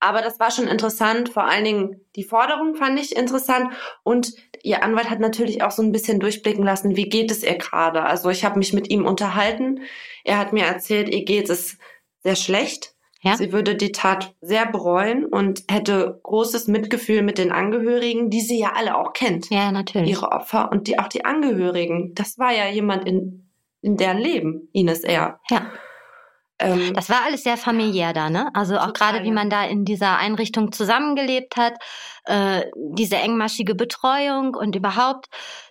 Aber 0.00 0.20
das 0.20 0.38
war 0.38 0.50
schon 0.50 0.68
interessant. 0.68 1.30
Vor 1.30 1.44
allen 1.44 1.64
Dingen 1.64 2.00
die 2.14 2.24
Forderung 2.24 2.74
fand 2.74 3.00
ich 3.00 3.16
interessant. 3.16 3.72
Und 4.02 4.34
ihr 4.62 4.82
Anwalt 4.82 5.08
hat 5.08 5.18
natürlich 5.18 5.62
auch 5.62 5.70
so 5.70 5.80
ein 5.80 5.92
bisschen 5.92 6.20
durchblicken 6.20 6.62
lassen, 6.62 6.94
wie 6.94 7.08
geht 7.08 7.30
es 7.30 7.42
ihr 7.42 7.56
gerade. 7.56 8.02
Also 8.02 8.28
ich 8.28 8.44
habe 8.44 8.58
mich 8.58 8.74
mit 8.74 8.90
ihm 8.90 9.06
unterhalten. 9.06 9.80
Er 10.22 10.36
hat 10.36 10.52
mir 10.52 10.64
erzählt, 10.64 11.08
ihr 11.08 11.24
geht 11.24 11.48
es 11.48 11.78
sehr 12.22 12.36
schlecht. 12.36 12.92
Ja? 13.20 13.36
Sie 13.36 13.52
würde 13.52 13.74
die 13.74 13.92
Tat 13.92 14.34
sehr 14.40 14.66
bereuen 14.66 15.24
und 15.24 15.64
hätte 15.68 16.20
großes 16.22 16.68
Mitgefühl 16.68 17.22
mit 17.22 17.38
den 17.38 17.50
Angehörigen, 17.50 18.30
die 18.30 18.40
sie 18.40 18.60
ja 18.60 18.72
alle 18.74 18.96
auch 18.96 19.12
kennt. 19.12 19.50
Ja, 19.50 19.72
natürlich. 19.72 20.10
Ihre 20.10 20.30
Opfer 20.30 20.70
und 20.70 20.86
die 20.86 20.98
auch 20.98 21.08
die 21.08 21.24
Angehörigen. 21.24 22.14
Das 22.14 22.38
war 22.38 22.52
ja 22.52 22.68
jemand 22.68 23.06
in, 23.06 23.50
in 23.82 23.96
deren 23.96 24.18
Leben, 24.18 24.68
Ines 24.72 25.02
R. 25.02 25.40
Ja. 25.50 25.66
Ähm, 26.60 26.92
das 26.94 27.08
war 27.08 27.24
alles 27.24 27.44
sehr 27.44 27.56
familiär 27.56 28.12
da, 28.12 28.30
ne? 28.30 28.50
Also 28.54 28.78
auch 28.78 28.92
gerade 28.92 29.22
wie 29.22 29.30
man 29.30 29.48
da 29.48 29.64
in 29.64 29.84
dieser 29.84 30.18
Einrichtung 30.18 30.72
zusammengelebt 30.72 31.56
hat, 31.56 31.74
äh, 32.28 32.70
diese 32.74 33.16
engmaschige 33.16 33.74
Betreuung 33.74 34.54
und 34.54 34.76
überhaupt 34.76 35.28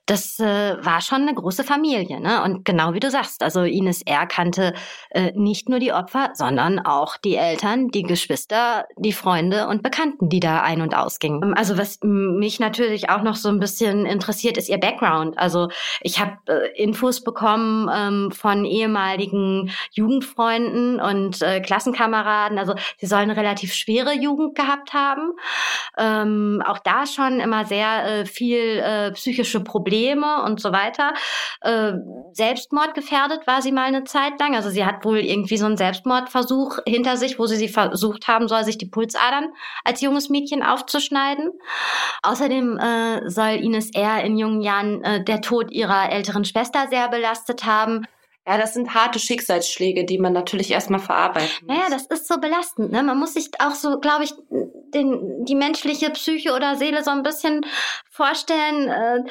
das 0.08 0.39
äh, 0.39 0.78
war 0.84 1.02
schon 1.02 1.24
eine 1.24 1.34
große 1.34 1.65
Familie. 1.65 2.20
Ne? 2.22 2.41
Und 2.41 2.63
genau 2.63 2.93
wie 2.93 3.02
du 3.02 3.12
sagst, 3.12 3.43
also 3.43 3.63
Ines 3.63 4.02
R. 4.04 4.26
kannte 4.26 4.74
äh, 5.10 5.34
nicht 5.36 5.67
nur 5.67 5.80
die 5.80 5.91
Opfer, 5.91 6.32
sondern 6.34 6.80
auch 6.80 7.17
die 7.17 7.36
Eltern, 7.36 7.89
die 7.89 8.04
Geschwister, 8.04 8.86
die 8.96 9.12
Freunde 9.12 9.67
und 9.67 9.84
Bekannten, 9.84 10.30
die 10.30 10.39
da 10.39 10.62
ein- 10.62 10.82
und 10.82 10.96
ausgingen. 10.96 11.43
Ähm, 11.43 11.54
also 11.58 11.78
was 11.78 12.00
mich 12.02 12.60
natürlich 12.62 13.10
auch 13.10 13.22
noch 13.22 13.36
so 13.36 13.50
ein 13.50 13.60
bisschen 13.60 14.06
interessiert, 14.06 14.58
ist 14.58 14.70
ihr 14.70 14.80
Background. 14.80 15.38
Also 15.38 15.67
ich 16.00 16.22
habe 16.22 16.38
äh, 16.48 16.82
Infos 16.82 17.22
bekommen 17.22 17.89
ähm, 17.93 18.32
von 18.32 18.63
ehemaligen 18.63 19.72
Jugendfreunden 19.91 21.02
und 21.02 21.41
äh, 21.41 21.60
Klassenkameraden. 21.60 22.58
Also 22.58 22.76
sie 22.98 23.08
sollen 23.08 23.30
relativ 23.30 23.74
schwere 23.74 24.13
Jugend 24.13 24.56
gehabt 24.56 24.93
haben. 24.93 25.34
Ähm, 25.98 26.46
auch 26.65 26.79
da 26.79 27.05
schon 27.05 27.39
immer 27.39 27.65
sehr 27.65 28.05
äh, 28.05 28.25
viel 28.25 28.79
äh, 28.79 29.12
psychische 29.12 29.63
Probleme 29.63 30.43
und 30.43 30.60
so 30.60 30.71
weiter. 30.71 31.13
Äh, 31.62 31.93
Selbstmord 32.33 32.93
gefährdet 32.93 33.47
war 33.47 33.62
sie 33.62 33.71
mal 33.71 33.86
eine 33.86 34.03
Zeit 34.03 34.39
lang. 34.39 34.55
Also 34.55 34.69
sie 34.69 34.86
hat 34.86 35.05
wohl 35.05 35.19
irgendwie 35.19 35.57
so 35.57 35.65
einen 35.65 35.77
Selbstmordversuch 35.77 36.79
hinter 36.88 37.17
sich, 37.17 37.39
wo 37.39 37.45
sie 37.45 37.55
sie 37.55 37.69
versucht 37.69 38.27
haben 38.27 38.47
soll, 38.47 38.63
sich 38.63 38.77
die 38.77 38.89
Pulsadern 38.89 39.49
als 39.83 40.01
junges 40.01 40.29
Mädchen 40.29 40.63
aufzuschneiden. 40.63 41.51
Außerdem 42.23 42.77
äh, 42.77 43.29
soll 43.29 43.55
Ines 43.63 43.93
R. 43.93 44.23
in 44.23 44.38
jungen 44.38 44.62
Jahren 44.62 45.03
äh, 45.03 45.23
der 45.23 45.41
Tod 45.41 45.71
ihrer 45.71 46.12
älteren 46.12 46.45
Schwester 46.45 46.88
sehr 46.89 47.10
belastet 47.10 47.65
haben. 47.65 48.05
Ja, 48.47 48.57
das 48.57 48.73
sind 48.73 48.93
harte 48.93 49.19
Schicksalsschläge, 49.19 50.05
die 50.05 50.19
man 50.19 50.31
natürlich 50.31 50.71
erstmal 50.71 51.01
verarbeiten 51.01 51.49
muss. 51.65 51.75
Naja, 51.75 51.89
das 51.89 52.05
ist 52.05 52.29
so 52.29 52.39
belastend. 52.39 52.93
Ne? 52.93 53.03
Man 53.03 53.19
muss 53.19 53.33
sich 53.33 53.49
auch 53.60 53.73
so, 53.73 53.99
glaube 53.99 54.23
ich, 54.23 54.33
den, 54.93 55.45
die 55.45 55.56
menschliche 55.56 56.10
Psyche 56.12 56.54
oder 56.54 56.76
Seele 56.76 57.04
so 57.04 57.12
ein 57.12 57.23
bisschen 57.23 57.65
vorstellen 58.10 58.89
äh, 58.89 59.23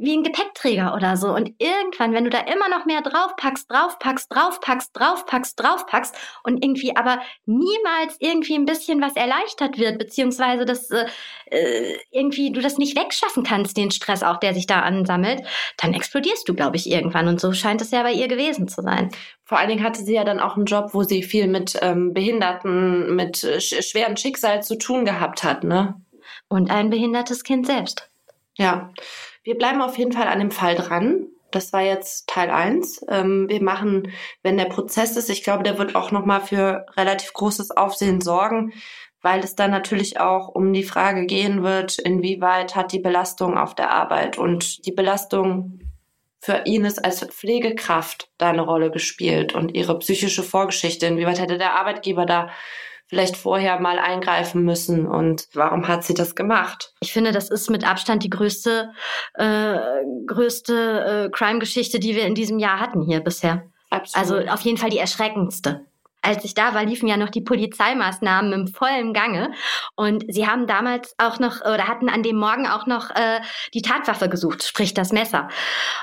wie 0.00 0.16
ein 0.16 0.22
Gepäckträger 0.22 0.94
oder 0.94 1.16
so. 1.16 1.28
Und 1.28 1.54
irgendwann, 1.58 2.12
wenn 2.12 2.24
du 2.24 2.30
da 2.30 2.40
immer 2.40 2.68
noch 2.68 2.86
mehr 2.86 3.02
draufpackst, 3.02 3.70
draufpackst, 3.70 4.34
draufpackst, 4.34 4.90
draufpackst, 4.94 5.60
draufpackst 5.60 6.14
und 6.42 6.64
irgendwie 6.64 6.96
aber 6.96 7.20
niemals 7.44 8.16
irgendwie 8.18 8.54
ein 8.54 8.64
bisschen 8.64 9.00
was 9.00 9.14
erleichtert 9.14 9.78
wird, 9.78 9.98
beziehungsweise 9.98 10.64
das 10.64 10.90
äh, 10.90 11.06
äh 11.50 11.98
irgendwie 12.10 12.50
du 12.50 12.60
das 12.60 12.78
nicht 12.78 12.96
wegschaffen 12.96 13.44
kannst, 13.44 13.76
den 13.76 13.90
Stress 13.90 14.22
auch, 14.22 14.38
der 14.38 14.54
sich 14.54 14.66
da 14.66 14.80
ansammelt, 14.80 15.42
dann 15.76 15.92
explodierst 15.92 16.48
du, 16.48 16.54
glaube 16.54 16.76
ich, 16.76 16.90
irgendwann. 16.90 17.28
Und 17.28 17.40
so 17.40 17.52
scheint 17.52 17.82
es 17.82 17.90
ja 17.90 18.02
bei 18.02 18.12
ihr 18.12 18.28
gewesen 18.28 18.68
zu 18.68 18.82
sein. 18.82 19.10
Vor 19.44 19.58
allen 19.58 19.68
Dingen 19.68 19.84
hatte 19.84 20.02
sie 20.02 20.14
ja 20.14 20.24
dann 20.24 20.40
auch 20.40 20.56
einen 20.56 20.64
Job, 20.64 20.94
wo 20.94 21.02
sie 21.02 21.22
viel 21.22 21.46
mit 21.46 21.78
ähm, 21.82 22.14
Behinderten, 22.14 23.14
mit 23.16 23.44
äh, 23.44 23.60
schweren 23.60 24.16
Schicksal 24.16 24.62
zu 24.62 24.78
tun 24.78 25.04
gehabt 25.04 25.44
hat, 25.44 25.64
ne? 25.64 26.00
Und 26.48 26.70
ein 26.70 26.90
behindertes 26.90 27.44
Kind 27.44 27.66
selbst. 27.66 28.08
Ja, 28.56 28.92
wir 29.50 29.58
bleiben 29.58 29.82
auf 29.82 29.98
jeden 29.98 30.12
Fall 30.12 30.28
an 30.28 30.38
dem 30.38 30.52
Fall 30.52 30.76
dran. 30.76 31.26
Das 31.50 31.72
war 31.72 31.82
jetzt 31.82 32.28
Teil 32.28 32.50
eins. 32.50 33.04
Ähm, 33.08 33.48
wir 33.48 33.60
machen, 33.60 34.12
wenn 34.44 34.56
der 34.56 34.66
Prozess 34.66 35.16
ist, 35.16 35.28
ich 35.28 35.42
glaube, 35.42 35.64
der 35.64 35.76
wird 35.76 35.96
auch 35.96 36.12
nochmal 36.12 36.40
für 36.40 36.86
relativ 36.96 37.32
großes 37.32 37.72
Aufsehen 37.72 38.20
sorgen, 38.20 38.72
weil 39.22 39.40
es 39.40 39.56
dann 39.56 39.72
natürlich 39.72 40.20
auch 40.20 40.46
um 40.46 40.72
die 40.72 40.84
Frage 40.84 41.26
gehen 41.26 41.64
wird, 41.64 41.98
inwieweit 41.98 42.76
hat 42.76 42.92
die 42.92 43.00
Belastung 43.00 43.58
auf 43.58 43.74
der 43.74 43.90
Arbeit 43.90 44.38
und 44.38 44.86
die 44.86 44.92
Belastung 44.92 45.80
für 46.40 46.62
Ines 46.64 46.98
als 46.98 47.20
Pflegekraft 47.24 48.30
da 48.38 48.50
eine 48.50 48.62
Rolle 48.62 48.92
gespielt 48.92 49.52
und 49.52 49.74
ihre 49.74 49.98
psychische 49.98 50.44
Vorgeschichte, 50.44 51.06
inwieweit 51.06 51.40
hätte 51.40 51.58
der 51.58 51.74
Arbeitgeber 51.74 52.24
da 52.24 52.50
vielleicht 53.10 53.36
vorher 53.36 53.80
mal 53.80 53.98
eingreifen 53.98 54.62
müssen 54.62 55.04
und 55.04 55.48
warum 55.52 55.88
hat 55.88 56.04
sie 56.04 56.14
das 56.14 56.36
gemacht? 56.36 56.94
Ich 57.00 57.12
finde, 57.12 57.32
das 57.32 57.50
ist 57.50 57.68
mit 57.68 57.86
Abstand 57.86 58.22
die 58.22 58.30
größte, 58.30 58.92
äh, 59.34 59.78
größte 60.26 61.26
äh, 61.26 61.30
Crime-Geschichte, 61.30 61.98
die 61.98 62.14
wir 62.14 62.24
in 62.24 62.36
diesem 62.36 62.60
Jahr 62.60 62.78
hatten 62.78 63.02
hier 63.02 63.18
bisher. 63.18 63.64
Absolut. 63.90 64.30
Also 64.30 64.52
auf 64.52 64.60
jeden 64.60 64.78
Fall 64.78 64.90
die 64.90 64.98
erschreckendste 64.98 65.86
als 66.22 66.44
ich 66.44 66.54
da 66.54 66.74
war, 66.74 66.84
liefen 66.84 67.08
ja 67.08 67.16
noch 67.16 67.30
die 67.30 67.40
Polizeimaßnahmen 67.40 68.52
im 68.52 68.68
vollen 68.68 69.12
Gange. 69.12 69.52
Und 69.96 70.24
sie 70.28 70.46
haben 70.46 70.66
damals 70.66 71.14
auch 71.18 71.38
noch 71.38 71.60
oder 71.60 71.88
hatten 71.88 72.08
an 72.08 72.22
dem 72.22 72.36
Morgen 72.36 72.66
auch 72.66 72.86
noch 72.86 73.10
äh, 73.10 73.40
die 73.74 73.82
Tatwaffe 73.82 74.28
gesucht, 74.28 74.62
sprich 74.62 74.94
das 74.94 75.12
Messer. 75.12 75.48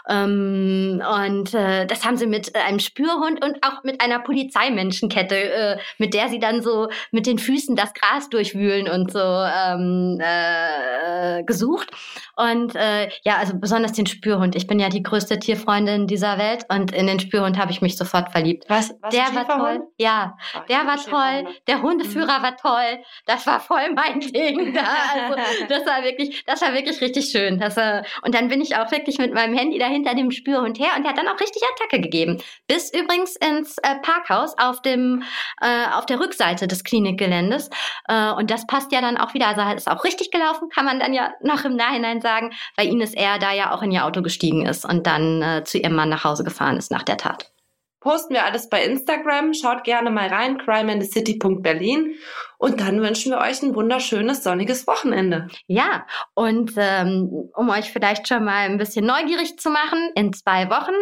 Ähm, 0.09 1.01
und 1.25 1.53
äh, 1.53 1.85
das 1.85 2.05
haben 2.05 2.17
sie 2.17 2.27
mit 2.27 2.55
einem 2.55 2.79
Spürhund 2.79 3.43
und 3.43 3.63
auch 3.63 3.83
mit 3.83 4.01
einer 4.01 4.19
Polizeimenschenkette, 4.19 5.35
äh, 5.35 5.77
mit 5.97 6.13
der 6.13 6.29
sie 6.29 6.39
dann 6.39 6.61
so 6.61 6.89
mit 7.11 7.27
den 7.27 7.39
Füßen 7.39 7.75
das 7.75 7.93
Gras 7.93 8.29
durchwühlen 8.29 8.89
und 8.89 9.11
so 9.11 9.19
ähm, 9.19 10.19
äh, 10.19 11.43
gesucht. 11.43 11.91
Und 12.37 12.75
äh, 12.75 13.09
ja, 13.23 13.37
also 13.37 13.53
besonders 13.57 13.93
den 13.93 14.05
Spürhund. 14.05 14.55
Ich 14.55 14.67
bin 14.67 14.79
ja 14.79 14.89
die 14.89 15.01
größte 15.01 15.39
Tierfreundin 15.39 16.05
dieser 16.05 16.37
Welt 16.37 16.65
und 16.69 16.93
in 16.93 17.07
den 17.07 17.19
Spürhund 17.19 17.57
habe 17.57 17.71
ich 17.71 17.81
mich 17.81 17.97
sofort 17.97 18.31
verliebt. 18.31 18.65
Was? 18.67 18.93
was 19.01 19.11
der 19.11 19.33
war 19.33 19.47
toll. 19.47 19.87
Ja, 19.97 20.37
Ach, 20.53 20.65
der 20.67 20.85
war 20.85 20.97
toll, 20.97 21.51
der 21.67 21.81
Hundeführer 21.81 22.37
mhm. 22.37 22.43
war 22.43 22.57
toll, 22.57 23.03
das 23.25 23.47
war 23.47 23.59
voll 23.59 23.91
mein 23.95 24.19
Ding. 24.19 24.75
Da. 24.75 24.81
Also, 25.13 25.35
das 25.69 25.85
war 25.87 26.03
wirklich, 26.03 26.45
das 26.45 26.61
war 26.61 26.73
wirklich 26.75 27.01
richtig 27.01 27.31
schön. 27.31 27.57
Das, 27.57 27.75
äh, 27.75 28.03
und 28.21 28.35
dann 28.35 28.49
bin 28.49 28.61
ich 28.61 28.75
auch 28.75 28.91
wirklich 28.91 29.17
mit 29.17 29.33
meinem 29.33 29.57
Handy 29.57 29.79
dahinter 29.79 30.13
dem 30.13 30.29
Spürhund 30.29 30.77
her 30.77 30.89
und 30.95 31.03
der 31.03 31.13
hat 31.13 31.17
dann 31.17 31.27
auch 31.27 31.39
richtig 31.39 31.63
Attacke 31.63 32.01
gegeben. 32.01 32.37
Bis 32.67 32.93
übrigens 32.93 33.35
ins 33.35 33.79
äh, 33.79 33.95
Parkhaus 34.03 34.55
auf 34.59 34.83
dem, 34.83 35.23
äh, 35.59 35.87
auf 35.91 36.05
der 36.05 36.19
Rückseite 36.19 36.67
des 36.67 36.83
Klinikgeländes. 36.83 37.71
Äh, 38.07 38.31
und 38.33 38.51
das 38.51 38.67
passt 38.67 38.91
ja 38.91 39.01
dann 39.01 39.17
auch 39.17 39.33
wieder. 39.33 39.47
Also 39.47 39.61
ist 39.75 39.89
auch 39.89 40.03
richtig 40.03 40.29
gelaufen, 40.29 40.69
kann 40.69 40.85
man 40.85 40.99
dann 40.99 41.13
ja 41.13 41.33
noch 41.41 41.65
im 41.65 41.75
Nachhinein 41.75 42.21
sagen, 42.21 42.26
weil 42.75 42.87
Ines 42.87 43.13
er 43.13 43.39
da 43.39 43.53
ja 43.53 43.73
auch 43.73 43.81
in 43.81 43.91
ihr 43.91 44.05
Auto 44.05 44.21
gestiegen 44.21 44.65
ist 44.65 44.85
und 44.85 45.07
dann 45.07 45.41
äh, 45.41 45.63
zu 45.63 45.77
ihrem 45.77 45.95
Mann 45.95 46.09
nach 46.09 46.23
Hause 46.23 46.43
gefahren 46.43 46.77
ist 46.77 46.91
nach 46.91 47.03
der 47.03 47.17
Tat. 47.17 47.51
posten 47.99 48.33
wir 48.33 48.45
alles 48.45 48.69
bei 48.69 48.83
Instagram. 48.83 49.53
Schaut 49.53 49.83
gerne 49.83 50.11
mal 50.11 50.27
rein, 50.27 50.57
crimeandthecity.berlin. 50.57 52.15
Und 52.57 52.81
dann 52.81 53.01
wünschen 53.01 53.31
wir 53.31 53.39
euch 53.39 53.61
ein 53.61 53.75
wunderschönes, 53.75 54.43
sonniges 54.43 54.87
Wochenende. 54.87 55.47
Ja, 55.67 56.07
und 56.33 56.71
ähm, 56.75 57.49
um 57.55 57.69
euch 57.69 57.91
vielleicht 57.91 58.27
schon 58.27 58.43
mal 58.45 58.65
ein 58.65 58.79
bisschen 58.79 59.05
neugierig 59.05 59.59
zu 59.59 59.69
machen, 59.69 60.09
in 60.15 60.33
zwei 60.33 60.69
Wochen 60.69 60.95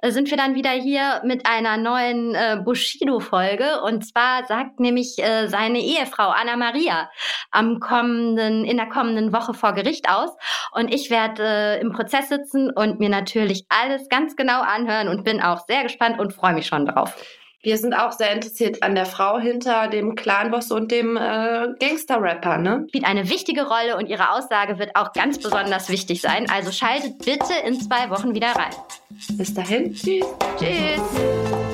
äh, 0.00 0.10
sind 0.10 0.30
wir 0.30 0.38
dann 0.38 0.54
wieder 0.54 0.70
hier 0.70 1.20
mit 1.24 1.46
einer 1.46 1.76
neuen 1.76 2.34
äh, 2.34 2.60
Bushido-Folge. 2.64 3.82
Und 3.82 4.06
zwar 4.06 4.46
sagt 4.46 4.80
nämlich 4.80 5.18
äh, 5.18 5.48
seine 5.48 5.80
Ehefrau 5.80 6.30
Anna 6.30 6.56
Maria 6.56 7.10
am 7.50 7.78
kommenden, 7.78 8.64
in 8.64 8.78
der 8.78 8.88
kommenden 8.88 9.34
Woche 9.34 9.52
vor 9.52 9.74
Gericht 9.74 10.08
aus. 10.08 10.30
Und 10.72 10.92
ich 10.94 11.10
werde 11.10 11.42
äh, 11.42 11.80
im 11.80 11.92
Prozess 11.92 12.30
sitzen 12.30 12.70
und 12.70 13.00
mir 13.00 13.10
natürlich 13.10 13.66
alles 13.68 14.08
ganz 14.08 14.34
genau 14.34 14.62
anhören 14.62 15.08
und 15.08 15.24
bin 15.24 15.42
auch 15.42 15.66
sehr 15.66 15.82
gespannt 15.82 16.18
und 16.18 16.32
freue 16.32 16.54
mich 16.54 16.66
schon 16.66 16.86
drauf. 16.86 17.14
Wir 17.62 17.78
sind 17.78 17.94
auch 17.94 18.10
sehr 18.10 18.32
interessiert 18.32 18.82
an 18.82 18.96
der 18.96 19.06
Frau 19.06 19.38
hinter 19.38 19.86
dem 19.86 20.16
Clanboss 20.16 20.72
und 20.72 20.90
dem 20.90 21.16
äh, 21.16 21.68
Gangster-Rapper, 21.78 22.58
ne? 22.58 22.86
Spielt 22.88 23.04
eine 23.04 23.28
wichtige 23.30 23.68
Rolle 23.68 23.96
und 23.96 24.08
ihre 24.08 24.32
Aussage 24.32 24.80
wird 24.80 24.96
auch 24.96 25.12
ganz 25.12 25.38
besonders 25.38 25.88
wichtig 25.88 26.20
sein. 26.20 26.50
Also 26.50 26.72
schaltet 26.72 27.18
bitte 27.18 27.54
in 27.64 27.80
zwei 27.80 28.10
Wochen 28.10 28.34
wieder 28.34 28.48
rein. 28.48 28.72
Bis 29.36 29.54
dahin. 29.54 29.94
Tschüss. 29.94 30.26
Tschüss. 30.58 31.71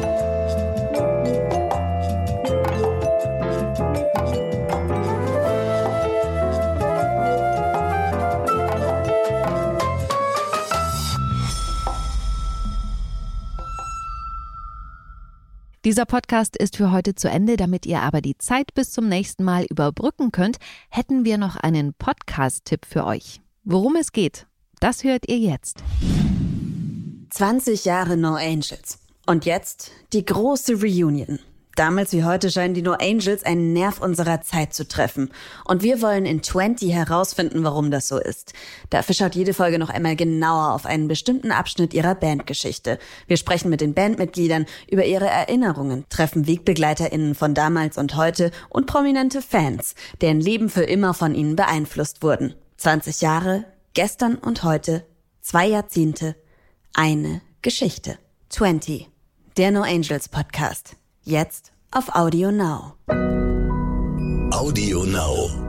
Dieser 15.84 16.06
Podcast 16.06 16.56
ist 16.56 16.76
für 16.76 16.90
heute 16.90 17.14
zu 17.14 17.30
Ende. 17.30 17.56
Damit 17.56 17.86
ihr 17.86 18.02
aber 18.02 18.20
die 18.20 18.36
Zeit 18.36 18.74
bis 18.74 18.90
zum 18.90 19.08
nächsten 19.08 19.44
Mal 19.44 19.64
überbrücken 19.70 20.32
könnt, 20.32 20.58
hätten 20.90 21.24
wir 21.24 21.38
noch 21.38 21.54
einen 21.54 21.94
Podcast-Tipp 21.94 22.84
für 22.84 23.04
euch. 23.04 23.40
Worum 23.62 23.94
es 23.94 24.10
geht, 24.10 24.48
das 24.80 25.04
hört 25.04 25.28
ihr 25.28 25.38
jetzt. 25.38 25.84
20 27.30 27.84
Jahre 27.84 28.16
No 28.16 28.34
Angels. 28.34 28.98
Und 29.26 29.44
jetzt 29.44 29.92
die 30.12 30.24
große 30.24 30.80
Reunion. 30.80 31.38
Damals 31.78 32.12
wie 32.12 32.24
heute 32.24 32.50
scheinen 32.50 32.74
die 32.74 32.82
No 32.82 32.94
Angels 32.94 33.44
einen 33.44 33.72
Nerv 33.72 34.00
unserer 34.00 34.42
Zeit 34.42 34.74
zu 34.74 34.88
treffen. 34.88 35.30
Und 35.64 35.84
wir 35.84 36.02
wollen 36.02 36.26
in 36.26 36.42
20 36.42 36.92
herausfinden, 36.92 37.62
warum 37.62 37.92
das 37.92 38.08
so 38.08 38.18
ist. 38.18 38.52
Dafür 38.90 39.14
schaut 39.14 39.36
jede 39.36 39.54
Folge 39.54 39.78
noch 39.78 39.88
einmal 39.88 40.16
genauer 40.16 40.72
auf 40.72 40.86
einen 40.86 41.06
bestimmten 41.06 41.52
Abschnitt 41.52 41.94
ihrer 41.94 42.16
Bandgeschichte. 42.16 42.98
Wir 43.28 43.36
sprechen 43.36 43.70
mit 43.70 43.80
den 43.80 43.94
Bandmitgliedern 43.94 44.66
über 44.90 45.04
ihre 45.04 45.28
Erinnerungen, 45.28 46.04
treffen 46.08 46.48
WegbegleiterInnen 46.48 47.36
von 47.36 47.54
damals 47.54 47.96
und 47.96 48.16
heute 48.16 48.50
und 48.70 48.86
prominente 48.86 49.40
Fans, 49.40 49.94
deren 50.20 50.40
Leben 50.40 50.70
für 50.70 50.82
immer 50.82 51.14
von 51.14 51.32
ihnen 51.32 51.54
beeinflusst 51.54 52.24
wurden. 52.24 52.56
20 52.78 53.20
Jahre, 53.20 53.66
gestern 53.94 54.34
und 54.34 54.64
heute, 54.64 55.04
zwei 55.42 55.68
Jahrzehnte, 55.68 56.34
eine 56.92 57.40
Geschichte. 57.62 58.18
20. 58.48 59.08
Der 59.56 59.70
No 59.70 59.82
Angels 59.82 60.28
Podcast. 60.28 60.97
Jetzt 61.28 61.72
auf 61.90 62.14
Audio 62.14 62.50
Now. 62.50 62.94
Audio 64.50 65.04
Now. 65.04 65.67